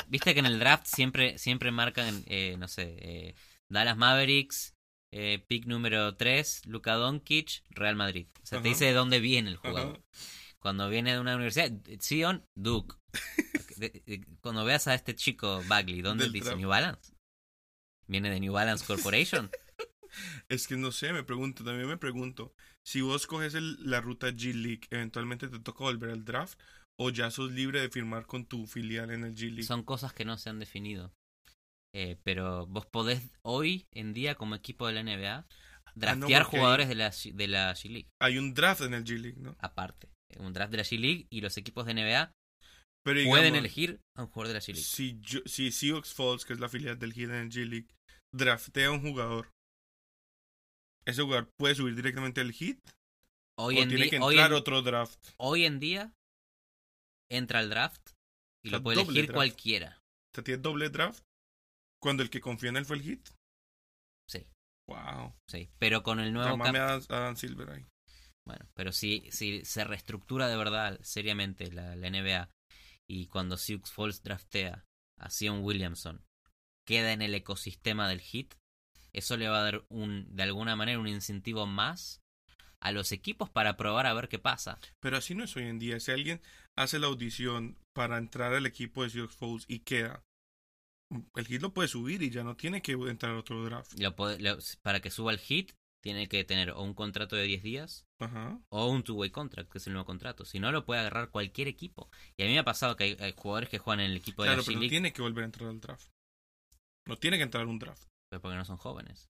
[0.08, 3.34] viste que en el draft siempre, siempre marcan, eh, no sé, eh,
[3.70, 4.74] Dallas Mavericks,
[5.12, 8.26] eh, pick número 3, Luka Doncic, Real Madrid.
[8.42, 10.02] O sea, te dice de dónde viene el jugador.
[10.60, 12.96] Cuando viene de una universidad, Sion, Duke.
[14.42, 17.14] Cuando veas a este chico Bagley, ¿dónde dice New Balance?
[18.06, 19.50] ¿Viene de New Balance Corporation?
[20.48, 22.52] es que no sé, me pregunto, también me pregunto,
[22.84, 26.60] si vos coges la ruta G League, eventualmente te toca volver al draft
[26.98, 29.62] o ya sos libre de firmar con tu filial en el G League.
[29.62, 31.14] Son cosas que no se han definido.
[31.94, 36.88] Eh, pero vos podés hoy en día como equipo de la NBA ah, draftear jugadores
[36.88, 38.08] de la, de la G League.
[38.20, 39.56] Hay un draft en el G League, ¿no?
[39.58, 42.32] Aparte un draft de la G-League y los equipos de NBA
[43.04, 44.82] pueden elegir a un jugador de la G-League.
[44.82, 47.88] Si, si Seahawks Falls, que es la filial del Heat en el G-League,
[48.34, 49.50] draftea a un jugador,
[51.06, 52.78] ¿ese jugador puede subir directamente al Heat?
[53.58, 55.18] Hoy ¿O en tiene que entrar otro draft?
[55.38, 56.12] Hoy en día
[57.30, 58.10] entra al draft
[58.64, 59.98] y lo puede elegir cualquiera.
[59.98, 61.22] O sea, tiene doble draft
[62.00, 63.28] cuando el que confía en él fue el Heat.
[64.28, 64.46] Sí.
[64.88, 65.34] Wow.
[65.48, 66.50] Sí, pero con el nuevo...
[66.50, 67.86] Llámame a Adam Silver ahí.
[68.50, 72.50] Bueno, pero si, si se reestructura de verdad, seriamente, la, NBA,
[73.08, 74.84] y cuando Sioux Falls draftea
[75.20, 76.26] a Sion Williamson,
[76.84, 78.54] queda en el ecosistema del hit,
[79.12, 82.22] eso le va a dar un, de alguna manera un incentivo más
[82.80, 84.80] a los equipos para probar a ver qué pasa.
[84.98, 86.00] Pero así no es hoy en día.
[86.00, 86.42] Si alguien
[86.76, 90.24] hace la audición para entrar al equipo de Sioux Falls y queda,
[91.36, 93.92] el hit lo puede subir y ya no tiene que entrar a otro draft.
[94.82, 95.70] para que suba el hit,
[96.02, 98.06] tiene que tener o un contrato de 10 días
[98.68, 100.44] o un two-way contract, que es el nuevo contrato.
[100.44, 102.10] Si no, lo puede agarrar cualquier equipo.
[102.36, 104.50] Y a mí me ha pasado que hay, jugadores que juegan en el equipo de
[104.50, 106.08] la pero no tiene que volver a entrar al draft.
[107.06, 108.04] No tiene que entrar a un draft.
[108.30, 109.28] Pero porque no son jóvenes.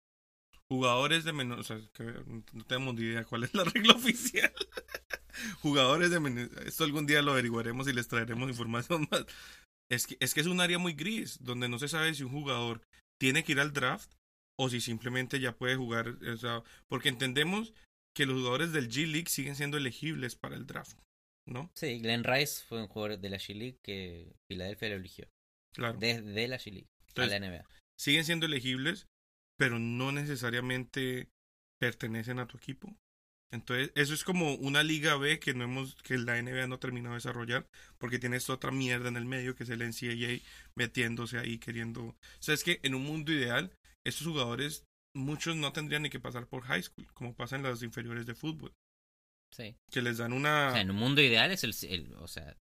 [0.69, 1.59] Jugadores de menor...
[1.59, 2.05] O sea, que
[2.53, 4.53] no tenemos ni idea cuál es la regla oficial.
[5.61, 6.51] jugadores de menor...
[6.67, 9.27] Esto algún día lo averiguaremos y les traeremos información más.
[9.91, 12.31] Es que, es que es un área muy gris, donde no se sabe si un
[12.31, 12.83] jugador
[13.19, 14.13] tiene que ir al draft
[14.61, 17.73] o si simplemente ya puede jugar, o sea, porque entendemos
[18.15, 20.99] que los jugadores del G League siguen siendo elegibles para el draft,
[21.49, 21.71] ¿no?
[21.75, 25.29] Sí, Glenn Rice fue un jugador de la G League que Filadelfia lo eligió.
[25.75, 25.99] Claro.
[25.99, 27.65] Desde la G League a la NBA.
[27.99, 29.07] Siguen siendo elegibles,
[29.59, 31.31] pero no necesariamente
[31.81, 32.95] pertenecen a tu equipo.
[33.51, 36.81] Entonces, eso es como una liga B que no hemos, que la NBA no ha
[36.81, 37.67] terminado de desarrollar,
[37.99, 40.47] porque tiene esta otra mierda en el medio que es el NCAA
[40.77, 42.05] metiéndose ahí queriendo.
[42.05, 43.73] O sea, es que en un mundo ideal,
[44.07, 44.85] estos jugadores,
[45.15, 48.35] muchos no tendrían ni que pasar por high school, como pasa en las inferiores de
[48.35, 48.73] fútbol.
[49.53, 49.77] Sí.
[49.91, 50.69] Que les dan una...
[50.69, 52.57] O sea, en un mundo ideal es el, o sea,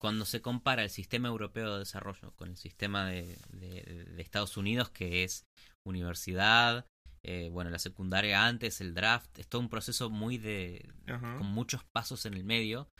[0.00, 4.90] cuando se compara el sistema europeo de desarrollo con el sistema de, de, Estados Unidos,
[4.90, 5.46] que es
[5.86, 6.86] universidad,
[7.22, 10.86] eh, bueno, la secundaria antes, el draft, es todo un proceso muy de...
[11.06, 12.90] con muchos pasos en el medio,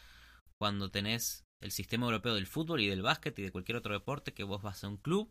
[0.59, 4.33] cuando tenés el sistema europeo del fútbol y del básquet y de cualquier otro deporte
[4.33, 5.31] que vos vas a un club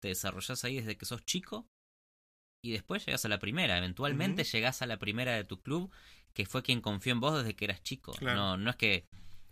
[0.00, 1.66] te desarrollas ahí desde que sos chico
[2.62, 3.78] y después llegas a la primera.
[3.78, 5.90] Eventualmente llegas a la primera de tu club,
[6.34, 8.14] que fue quien confió en vos desde que eras chico.
[8.20, 9.06] No, no es que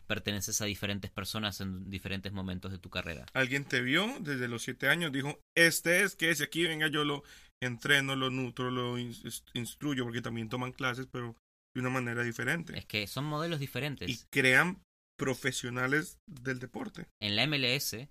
[0.07, 3.27] perteneces a diferentes personas en diferentes momentos de tu carrera.
[3.35, 7.05] Alguien te vio desde los siete años, dijo, este es, que ese aquí, venga, yo
[7.05, 7.23] lo
[7.63, 11.37] entreno, lo nutro, lo instruyo, porque también toman clases, pero
[11.75, 12.77] de una manera diferente.
[12.79, 14.09] Es que son modelos diferentes.
[14.09, 14.83] Y crean
[15.19, 17.07] profesionales del deporte.
[17.21, 18.09] En la MLS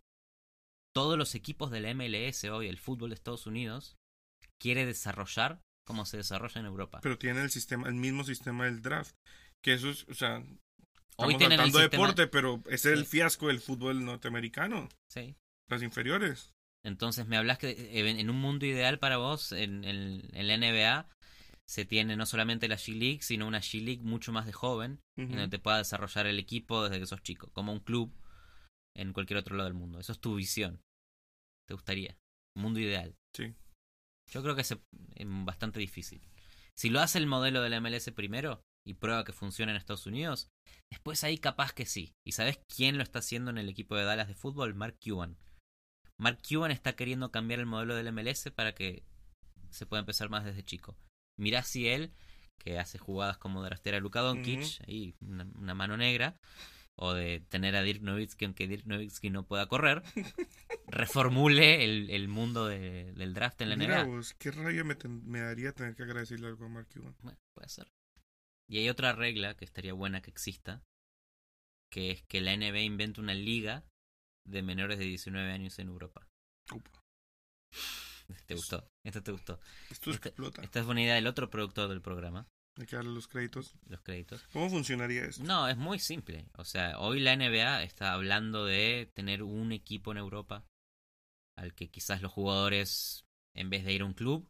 [0.98, 4.00] todos los equipos de la MLS hoy, el fútbol de Estados Unidos,
[4.60, 7.02] quiere desarrollar como se desarrolla en Europa.
[7.04, 9.16] Pero tiene el sistema, el mismo sistema del draft.
[9.62, 10.44] Que eso es, o sea,
[11.18, 14.90] hoy tienen el deporte, pero ese es el fiasco del fútbol norteamericano.
[15.08, 15.36] Sí.
[15.70, 16.56] Las inferiores.
[16.84, 19.84] Entonces me hablas que eh, en un mundo ideal para vos, en,
[20.32, 21.08] la NBA,
[21.68, 25.50] se tiene no solamente la G-League, sino una G-League mucho más de joven, en donde
[25.50, 28.12] te pueda desarrollar el equipo desde que sos chico, como un club
[28.96, 30.00] en cualquier otro lado del mundo.
[30.00, 30.82] Eso es tu visión
[31.68, 32.18] te gustaría?
[32.56, 33.16] Mundo ideal.
[33.36, 33.54] Sí.
[34.32, 34.76] Yo creo que es
[35.26, 36.22] bastante difícil.
[36.76, 40.06] Si lo hace el modelo de la MLS primero y prueba que funciona en Estados
[40.06, 40.50] Unidos,
[40.92, 42.14] después ahí capaz que sí.
[42.26, 44.76] ¿Y sabes quién lo está haciendo en el equipo de Dallas de fútbol?
[44.76, 45.38] Mark Cuban.
[46.20, 49.04] Mark Cuban está queriendo cambiar el modelo del MLS para que
[49.70, 50.98] se pueda empezar más desde chico.
[51.40, 52.14] Mirá si él,
[52.60, 56.38] que hace jugadas como de rastera Luka Doncic, ahí una, mano negra,
[56.96, 60.02] o de tener a Dirk Nowitzki aunque Dirk Nowitzki no pueda correr,
[60.88, 64.15] reformule el, el mundo de- del draft en la Mira NBA.
[64.15, 67.15] vos, qué rabia me, ten- me daría tener que agradecerle algo a Mark Cuban.
[67.21, 67.91] Bueno, puede ser.
[68.69, 70.82] Y hay otra regla que estaría buena que exista,
[71.91, 73.86] que es que la NBA invente una liga
[74.45, 76.28] de menores de 19 años en Europa.
[76.73, 77.04] Upa,
[78.45, 78.89] ¿Te gustó?
[79.06, 79.60] Esto te gustó.
[79.89, 80.62] Esto Este- explota.
[80.62, 82.45] Esta es buena idea del otro productor del programa,
[82.78, 83.73] Hay que darle los créditos.
[83.88, 84.43] los créditos.
[84.54, 85.43] ¿Cómo funcionaría esto?
[85.43, 86.45] No, es muy simple.
[86.58, 90.65] O sea, hoy la NBA está hablando de tener un equipo en Europa
[91.58, 94.48] al que quizás los jugadores, en vez de ir a un club,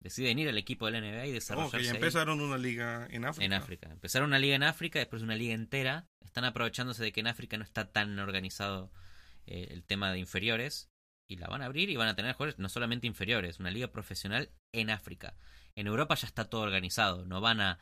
[0.00, 1.96] deciden ir al equipo de la NBA y Oh, desarrollarse que ya ahí.
[1.96, 3.44] empezaron una liga en África.
[3.44, 3.90] en África.
[3.90, 6.06] Empezaron una liga en África, después una liga entera.
[6.24, 8.92] Están aprovechándose de que en África no está tan organizado
[9.46, 10.88] eh, el tema de inferiores.
[11.30, 13.88] Y la van a abrir y van a tener jugadores no solamente inferiores, una liga
[13.88, 15.34] profesional en África.
[15.76, 17.26] En Europa ya está todo organizado.
[17.26, 17.78] No van a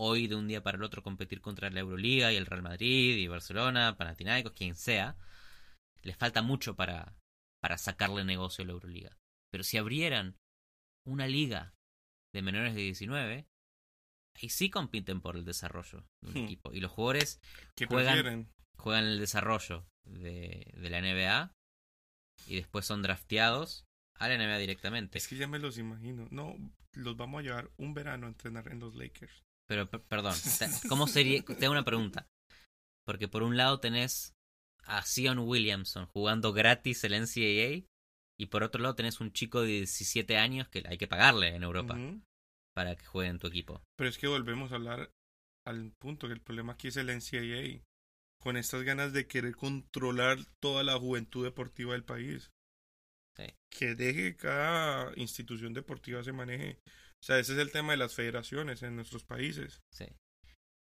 [0.00, 3.16] hoy de un día para el otro competir contra la Euroliga y el Real Madrid
[3.16, 5.16] y Barcelona, Panathinaikos, quien sea.
[6.02, 7.14] Les falta mucho para,
[7.60, 9.16] para sacarle negocio a la Euroliga.
[9.50, 10.36] Pero si abrieran
[11.06, 11.74] una liga
[12.34, 13.46] de menores de 19,
[14.40, 16.44] ahí sí compiten por el desarrollo de un Hmm.
[16.44, 16.72] equipo.
[16.72, 17.40] Y los jugadores
[17.74, 18.48] ¿Qué juegan- prefieren?
[18.76, 21.52] juegan el desarrollo de, de la NBA
[22.46, 23.84] y después son drafteados
[24.18, 25.18] a la NBA directamente.
[25.18, 26.28] Es que ya me los imagino.
[26.30, 26.54] No,
[26.92, 29.42] los vamos a llevar un verano a entrenar en los Lakers.
[29.66, 30.34] Pero, per- perdón,
[30.88, 31.42] ¿cómo sería?
[31.44, 32.26] Te hago una pregunta.
[33.04, 34.34] Porque por un lado tenés
[34.88, 37.86] a Sion Williamson jugando gratis el NCAA
[38.40, 41.62] y por otro lado tenés un chico de 17 años que hay que pagarle en
[41.62, 41.98] Europa
[42.74, 43.82] para que juegue en tu equipo.
[43.96, 45.12] Pero es que volvemos a hablar
[45.66, 47.84] al punto que el problema aquí es el NCAA.
[48.40, 52.52] Con estas ganas de querer controlar toda la juventud deportiva del país.
[53.36, 53.52] Sí.
[53.68, 56.78] Que deje que cada institución deportiva se maneje.
[56.86, 59.82] O sea, ese es el tema de las federaciones en nuestros países.
[59.92, 60.06] Sí.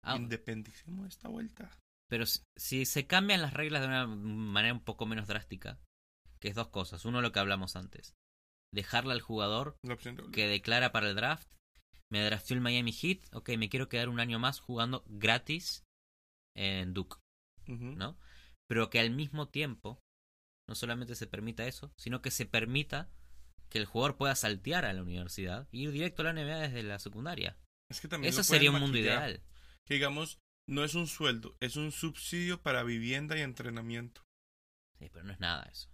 [0.05, 1.71] Ah, Independicemos esta vuelta.
[2.09, 2.25] Pero
[2.57, 5.81] si, se cambian las reglas de una manera un poco menos drástica,
[6.41, 7.05] que es dos cosas.
[7.05, 8.15] Uno, lo que hablamos antes.
[8.73, 9.77] Dejarle al jugador
[10.33, 11.49] que declara para el draft.
[12.11, 13.21] Me drafteó el Miami Heat.
[13.33, 15.85] Ok, me quiero quedar un año más jugando gratis
[16.55, 17.17] en Duke.
[17.67, 18.19] ¿no?
[18.69, 20.01] Pero que al mismo tiempo
[20.69, 23.11] no solamente se permita eso, sino que se permita
[23.69, 26.83] que el jugador pueda saltear a la universidad y ir directo a la NBA desde
[26.83, 27.59] la secundaria.
[27.91, 29.43] Es que también Eso sería un mundo ideal.
[29.85, 34.23] Que digamos, no es un sueldo, es un subsidio para vivienda y entrenamiento.
[34.99, 35.89] Sí, pero no es nada eso.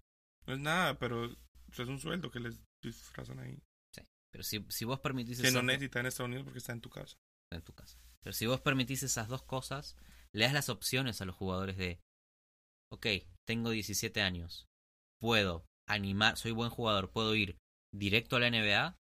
[0.46, 3.62] No es nada, pero es un sueldo que les disfrazan ahí.
[4.30, 6.88] Pero si, si vos permitís Que no necesitan en Estados Unidos porque está en tu
[6.88, 7.18] casa.
[7.50, 7.98] en tu casa.
[8.22, 9.94] Pero si vos permitís esas dos cosas,
[10.32, 12.00] le das las opciones a los jugadores de,
[12.90, 13.06] ok,
[13.46, 14.66] tengo 17 años,
[15.20, 17.58] puedo animar, soy buen jugador, puedo ir
[17.94, 18.96] directo a la NBA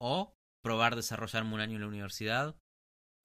[0.00, 2.56] o probar desarrollarme un año en la universidad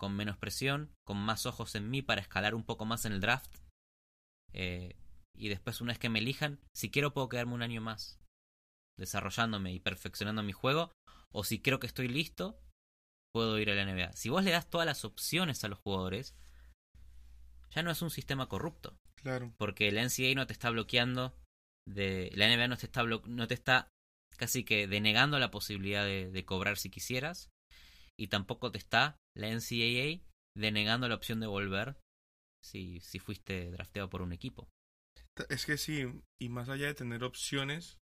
[0.03, 3.21] con menos presión, con más ojos en mí para escalar un poco más en el
[3.21, 3.55] draft.
[4.51, 4.97] eh,
[5.33, 8.19] y después una vez que me elijan, si quiero puedo quedarme un año más
[8.99, 10.91] desarrollándome y perfeccionando mi juego,
[11.31, 12.59] o si creo que estoy listo,
[13.33, 14.11] puedo ir a la NBA.
[14.13, 16.35] Si vos le das todas las opciones a los jugadores,
[17.71, 19.53] ya no es un sistema corrupto, Claro.
[19.57, 21.33] porque la NCAA no te está bloqueando,
[21.87, 23.87] de la NBA no te está no te está
[24.37, 27.49] casi que denegando la posibilidad de, de cobrar si quisieras,
[28.23, 30.23] y tampoco te está la NCAA
[30.55, 31.97] denegando la opción de volver
[32.63, 34.69] si, si fuiste drafteado por un equipo.
[35.49, 36.05] Es que sí,
[36.41, 37.97] y más allá de tener opciones,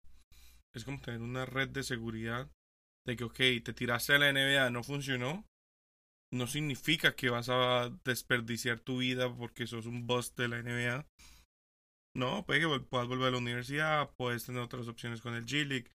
[0.75, 2.51] es como tener una red de seguridad
[3.07, 5.47] de que, ok, te tiraste a la NBA, no funcionó.
[6.33, 11.07] No significa que vas a desperdiciar tu vida porque sos un boss de la NBA.
[12.15, 15.91] No, puede que puedas volver a la universidad, puedes tener otras opciones con el G-League.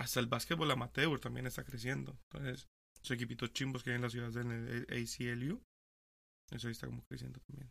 [0.00, 2.18] Hasta el básquetbol amateur también está creciendo.
[2.32, 2.66] Entonces,
[3.02, 5.62] esos equipitos chimbos que hay en las ciudades del ACLU,
[6.50, 7.70] eso ahí está como creciendo también.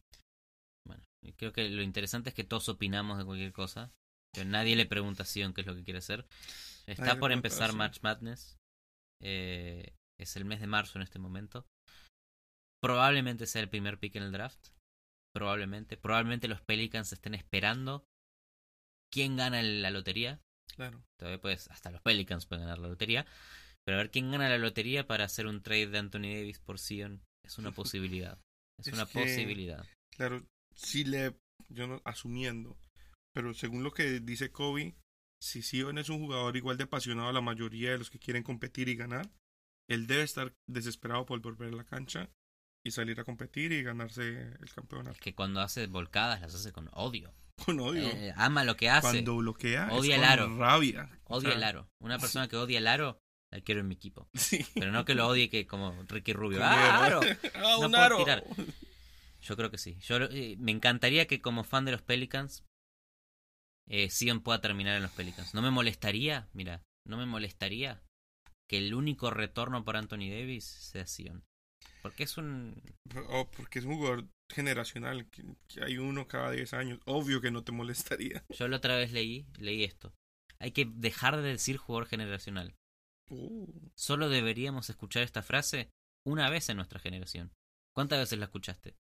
[0.85, 1.03] Bueno,
[1.37, 3.91] creo que lo interesante es que todos opinamos de cualquier cosa.
[4.33, 6.25] Pero nadie le pregunta a Sion qué es lo que quiere hacer.
[6.87, 7.73] Está Nadie por empezar.
[7.73, 8.57] March Madness.
[9.21, 11.65] Eh, es el mes de marzo en este momento.
[12.81, 14.69] Probablemente sea el primer pick en el draft.
[15.33, 15.97] Probablemente.
[15.97, 18.05] Probablemente los Pelicans estén esperando
[19.11, 20.39] quién gana la lotería.
[20.75, 21.03] Claro.
[21.19, 23.25] Todavía pues hasta los Pelicans pueden ganar la lotería.
[23.85, 26.79] Pero a ver quién gana la lotería para hacer un trade de Anthony Davis por
[26.79, 28.39] Sion es una posibilidad.
[28.79, 29.85] Es, Es una que- posibilidad.
[30.15, 30.45] Claro,
[30.75, 31.35] si le,
[31.69, 32.77] yo no, asumiendo,
[33.33, 34.95] pero según lo que dice Kobe,
[35.41, 38.43] si Sion es un jugador igual de apasionado a la mayoría de los que quieren
[38.43, 39.31] competir y ganar,
[39.89, 42.29] él debe estar desesperado por volver a la cancha
[42.85, 45.11] y salir a competir y ganarse el campeonato.
[45.13, 47.33] Es que cuando hace volcadas las hace con odio.
[47.65, 48.07] Con odio.
[48.07, 49.01] Eh, ama lo que hace.
[49.07, 50.57] Cuando bloquea, es Odia el con aro.
[50.57, 51.19] rabia.
[51.25, 51.89] O Odia sea, el aro.
[52.01, 53.19] Una persona que odia el aro,
[53.51, 54.27] la quiero en mi equipo.
[54.35, 54.65] Sí.
[54.73, 56.59] Pero no que lo odie que como Ricky Rubio.
[56.63, 57.19] ¡Ah, aro!
[57.55, 58.17] Ah, No un puedo aro.
[58.23, 58.43] tirar.
[59.41, 59.97] Yo creo que sí.
[60.01, 62.63] Yo eh, me encantaría que como fan de los Pelicans
[63.87, 65.53] eh, Sion pueda terminar en los Pelicans.
[65.53, 68.01] No me molestaría, mira, no me molestaría
[68.69, 71.43] que el único retorno para Anthony Davis sea Sion.
[72.01, 72.81] Porque es un...
[73.29, 76.99] Oh, porque es un jugador generacional, que, que hay uno cada 10 años.
[77.05, 78.43] Obvio que no te molestaría.
[78.49, 80.13] Yo la otra vez leí, leí esto.
[80.59, 82.75] Hay que dejar de decir jugador generacional.
[83.31, 85.89] Uh, Solo deberíamos escuchar esta frase
[86.25, 87.51] una vez en nuestra generación.
[87.95, 88.95] ¿Cuántas veces la escuchaste?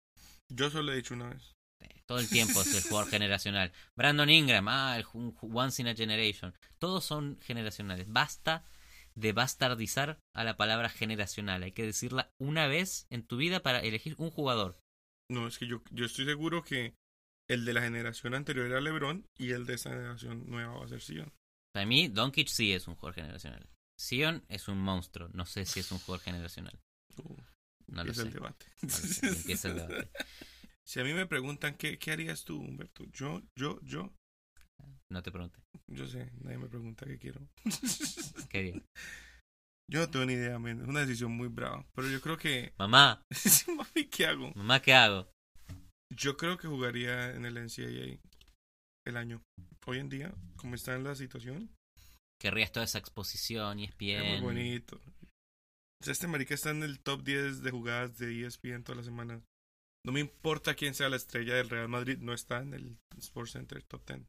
[0.52, 1.56] yo solo he dicho una vez.
[1.82, 3.72] Eh, Todo el tiempo es el jugador generacional.
[3.96, 5.06] Brandon Ingram, ah, el
[5.42, 6.54] Once in a Generation.
[6.80, 8.08] Todos son generacionales.
[8.12, 8.64] Basta
[9.16, 11.64] de bastardizar a la palabra generacional.
[11.64, 14.80] Hay que decirla una vez en tu vida para elegir un jugador.
[15.30, 16.96] No, es que yo, yo estoy seguro que
[17.48, 20.88] el de la generación anterior era LeBron y el de esta generación nueva va a
[20.88, 21.32] ser Sion.
[21.74, 23.70] Para mí, Doncic sí es un jugador generacional.
[24.00, 25.30] Sion es un monstruo.
[25.34, 26.80] No sé si es un jugador generacional.
[27.18, 27.36] Uh,
[27.88, 28.22] No lo sé.
[28.24, 28.66] el debate.
[28.82, 29.28] No lo sé.
[29.28, 30.10] Empieza el debate.
[30.88, 34.12] Si a mí me preguntan qué, qué harías tú, Humberto, yo, yo, yo,
[35.12, 35.60] No te pregunté.
[35.86, 37.48] yo sé, nadie me pregunta qué quiero.
[38.50, 38.74] ¿Qué haría?
[39.92, 42.74] Yo no tengo ni idea, men, es una decisión muy brava, pero yo creo que,
[42.80, 43.24] Mamá,
[43.76, 44.52] mami, ¿qué hago?
[44.56, 45.30] mamá, ¿qué hago?
[46.16, 48.18] Yo creo que jugaría en el NCAA
[49.08, 49.42] el año.
[49.86, 51.70] Hoy en día, como está en la situación,
[52.40, 54.96] Querrías toda esa exposición y es es muy bonito.
[56.02, 58.98] O sea, este marica está en el top 10 de jugadas de E ESPN todas
[58.98, 59.44] las semanas.
[60.06, 63.52] No me importa quién sea la estrella del Real Madrid, no está en el Sports
[63.52, 64.22] Center top 10.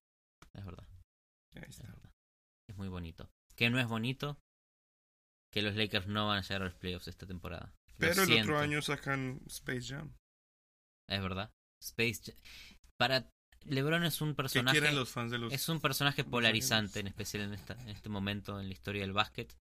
[0.54, 0.86] Es verdad.
[1.54, 1.86] Ahí Es está.
[1.86, 2.10] verdad.
[2.68, 3.30] Es muy bonito.
[3.54, 4.40] ¿Qué no es bonito?
[5.52, 7.72] Que los Lakers no van a llegar a los playoffs esta temporada.
[7.98, 10.16] Pero el otro año sacan Space Jam.
[11.08, 11.52] Es verdad.
[11.80, 12.36] Space Jam-
[12.96, 13.30] Para
[13.66, 14.78] LeBron es un ¿Qué personaje.
[14.78, 18.08] quieren los fans de los Es un personaje polarizante, en especial en, esta, en este
[18.08, 19.54] momento en la historia del básquet.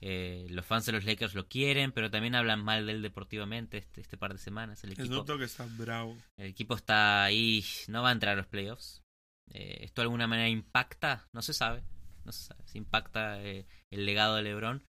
[0.00, 3.78] Eh, los fans de los Lakers lo quieren, pero también hablan mal de él deportivamente
[3.78, 4.82] este, este par de semanas.
[4.84, 6.16] El equipo, Dogg está bravo.
[6.38, 9.02] el equipo está ahí, no va a entrar a los playoffs.
[9.50, 11.28] Eh, ¿Esto de alguna manera impacta?
[11.32, 11.84] No se sabe.
[12.24, 14.86] No se sabe si impacta eh, el legado de LeBron.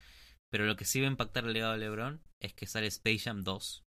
[0.51, 3.21] Pero lo que sí va a impactar el legado de LeBron es que sale Space
[3.21, 3.83] Jam 2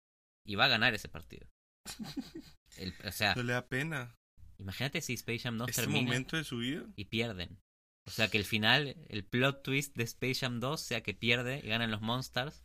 [0.47, 1.49] y va a ganar ese partido.
[2.79, 4.15] El- o sea, No le da pena.
[4.63, 6.87] Imagínate si Space Jam 2 Este termina momento de su vida.
[6.97, 7.59] y pierden.
[8.07, 11.61] O sea que el final, el plot twist de Space Jam 2 sea que pierde
[11.63, 12.65] y ganan los Monsters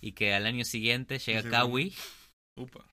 [0.00, 2.86] y que al año siguiente llega Upa.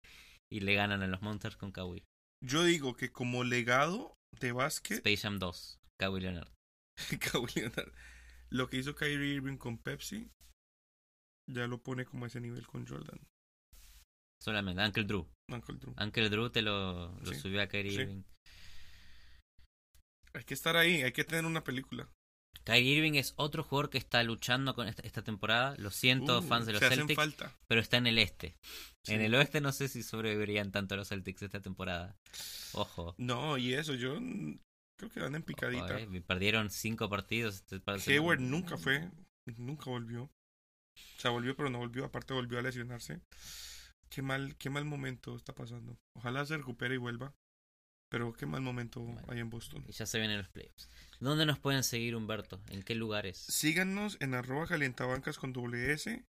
[0.52, 2.04] y le ganan a los Monsters con Kawhi.
[2.44, 6.52] Yo digo que como legado de básquet, Space Jam 2, Kawhi Leonard.
[7.32, 7.94] Kawhi Leonard,
[8.50, 10.30] lo que hizo Kyrie Irving con Pepsi,
[11.50, 13.20] ya lo pone como a ese nivel con Jordan.
[14.42, 15.28] Solamente, Uncle Drew.
[15.52, 15.93] Uncle Drew.
[16.00, 17.97] Uncle Drew te lo, lo Sí, subió a Kyrie sí.
[18.02, 18.24] Irving.
[20.34, 22.08] Hay que estar ahí, hay que tener una película.
[22.64, 25.76] Kyrie Irving es otro jugador que está luchando con esta, esta temporada.
[25.78, 27.56] Lo siento, Uh, fans de los Celtics, falta.
[27.68, 28.56] pero está en el este.
[29.08, 32.16] En el oeste no sé si sobrevivirían tanto los Celtics esta temporada.
[32.74, 33.16] Ojo.
[33.18, 34.20] No, y eso, yo
[34.97, 35.86] creo que van en picadita.
[35.86, 37.64] Ojo, eh, Perdieron cinco partidos.
[37.72, 39.10] este Hayward nunca fue,
[39.58, 40.24] nunca volvió.
[40.24, 42.06] O sea, volvió, pero no volvió.
[42.06, 43.20] Aparte, volvió a lesionarse.
[44.10, 45.97] Qué mal, qué mal momento está pasando.
[46.14, 47.34] Ojalá se recupere y vuelva.
[48.10, 49.22] Pero qué mal momento Bueno.
[49.28, 49.86] hay en Boston.
[49.88, 50.89] Y ya se vienen los playoffs.
[51.20, 52.60] ¿Dónde nos pueden seguir, Humberto?
[52.70, 53.38] ¿En qué lugares?
[53.38, 56.26] Síganos en arroba calientabancas con doble S.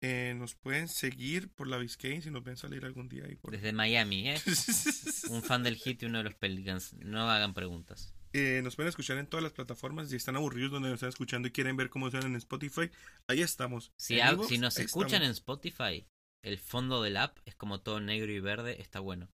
[0.00, 3.52] Eh, nos pueden seguir por la Biscayne si nos ven salir algún día ahí por
[3.52, 4.40] Desde Miami, ¿eh?
[5.30, 6.94] Un fan del hit y uno de los Pelicans.
[6.94, 8.12] No hagan preguntas.
[8.32, 10.08] Eh, nos pueden escuchar en todas las plataformas.
[10.08, 12.90] Si están aburridos donde nos están escuchando y quieren ver cómo suenan en Spotify,
[13.28, 13.92] ahí estamos.
[13.96, 15.30] Si, si nos escuchan en.
[15.32, 16.06] Spotify,
[16.42, 18.80] el fondo del app es como todo negro y verde.
[18.80, 19.28] Está bueno.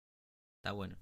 [0.58, 0.96] Está bueno.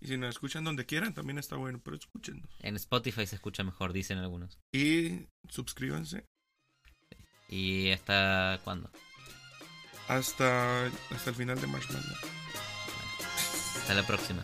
[0.00, 2.48] Y si nos escuchan donde quieran, también está bueno, pero escúchenos.
[2.60, 4.58] En Spotify se escucha mejor, dicen algunos.
[4.72, 6.24] Y suscríbanse
[7.48, 8.90] ¿Y hasta cuándo?
[10.06, 12.16] hasta, hasta el final de Marshmallow.
[13.76, 14.42] Hasta la próxima.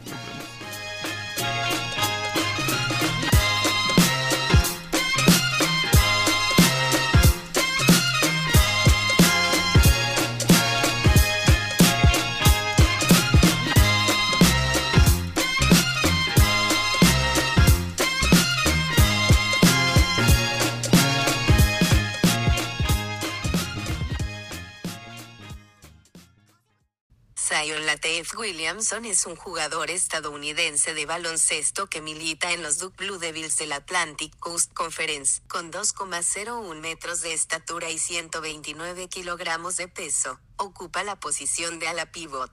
[27.95, 33.57] Lateef Williamson es un jugador estadounidense de baloncesto que milita en los Duke Blue Devils
[33.57, 40.40] del Atlantic Coast Conference, con 2,01 metros de estatura y 129 kilogramos de peso.
[40.57, 42.51] Ocupa la posición de ala pivot.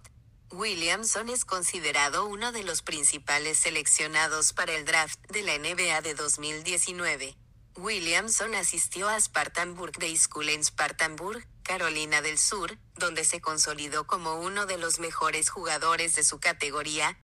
[0.51, 6.13] Williamson es considerado uno de los principales seleccionados para el draft de la NBA de
[6.13, 7.35] 2019.
[7.81, 14.35] Williamson asistió a Spartanburg Day School en Spartanburg, Carolina del Sur, donde se consolidó como
[14.35, 17.17] uno de los mejores jugadores de su categoría,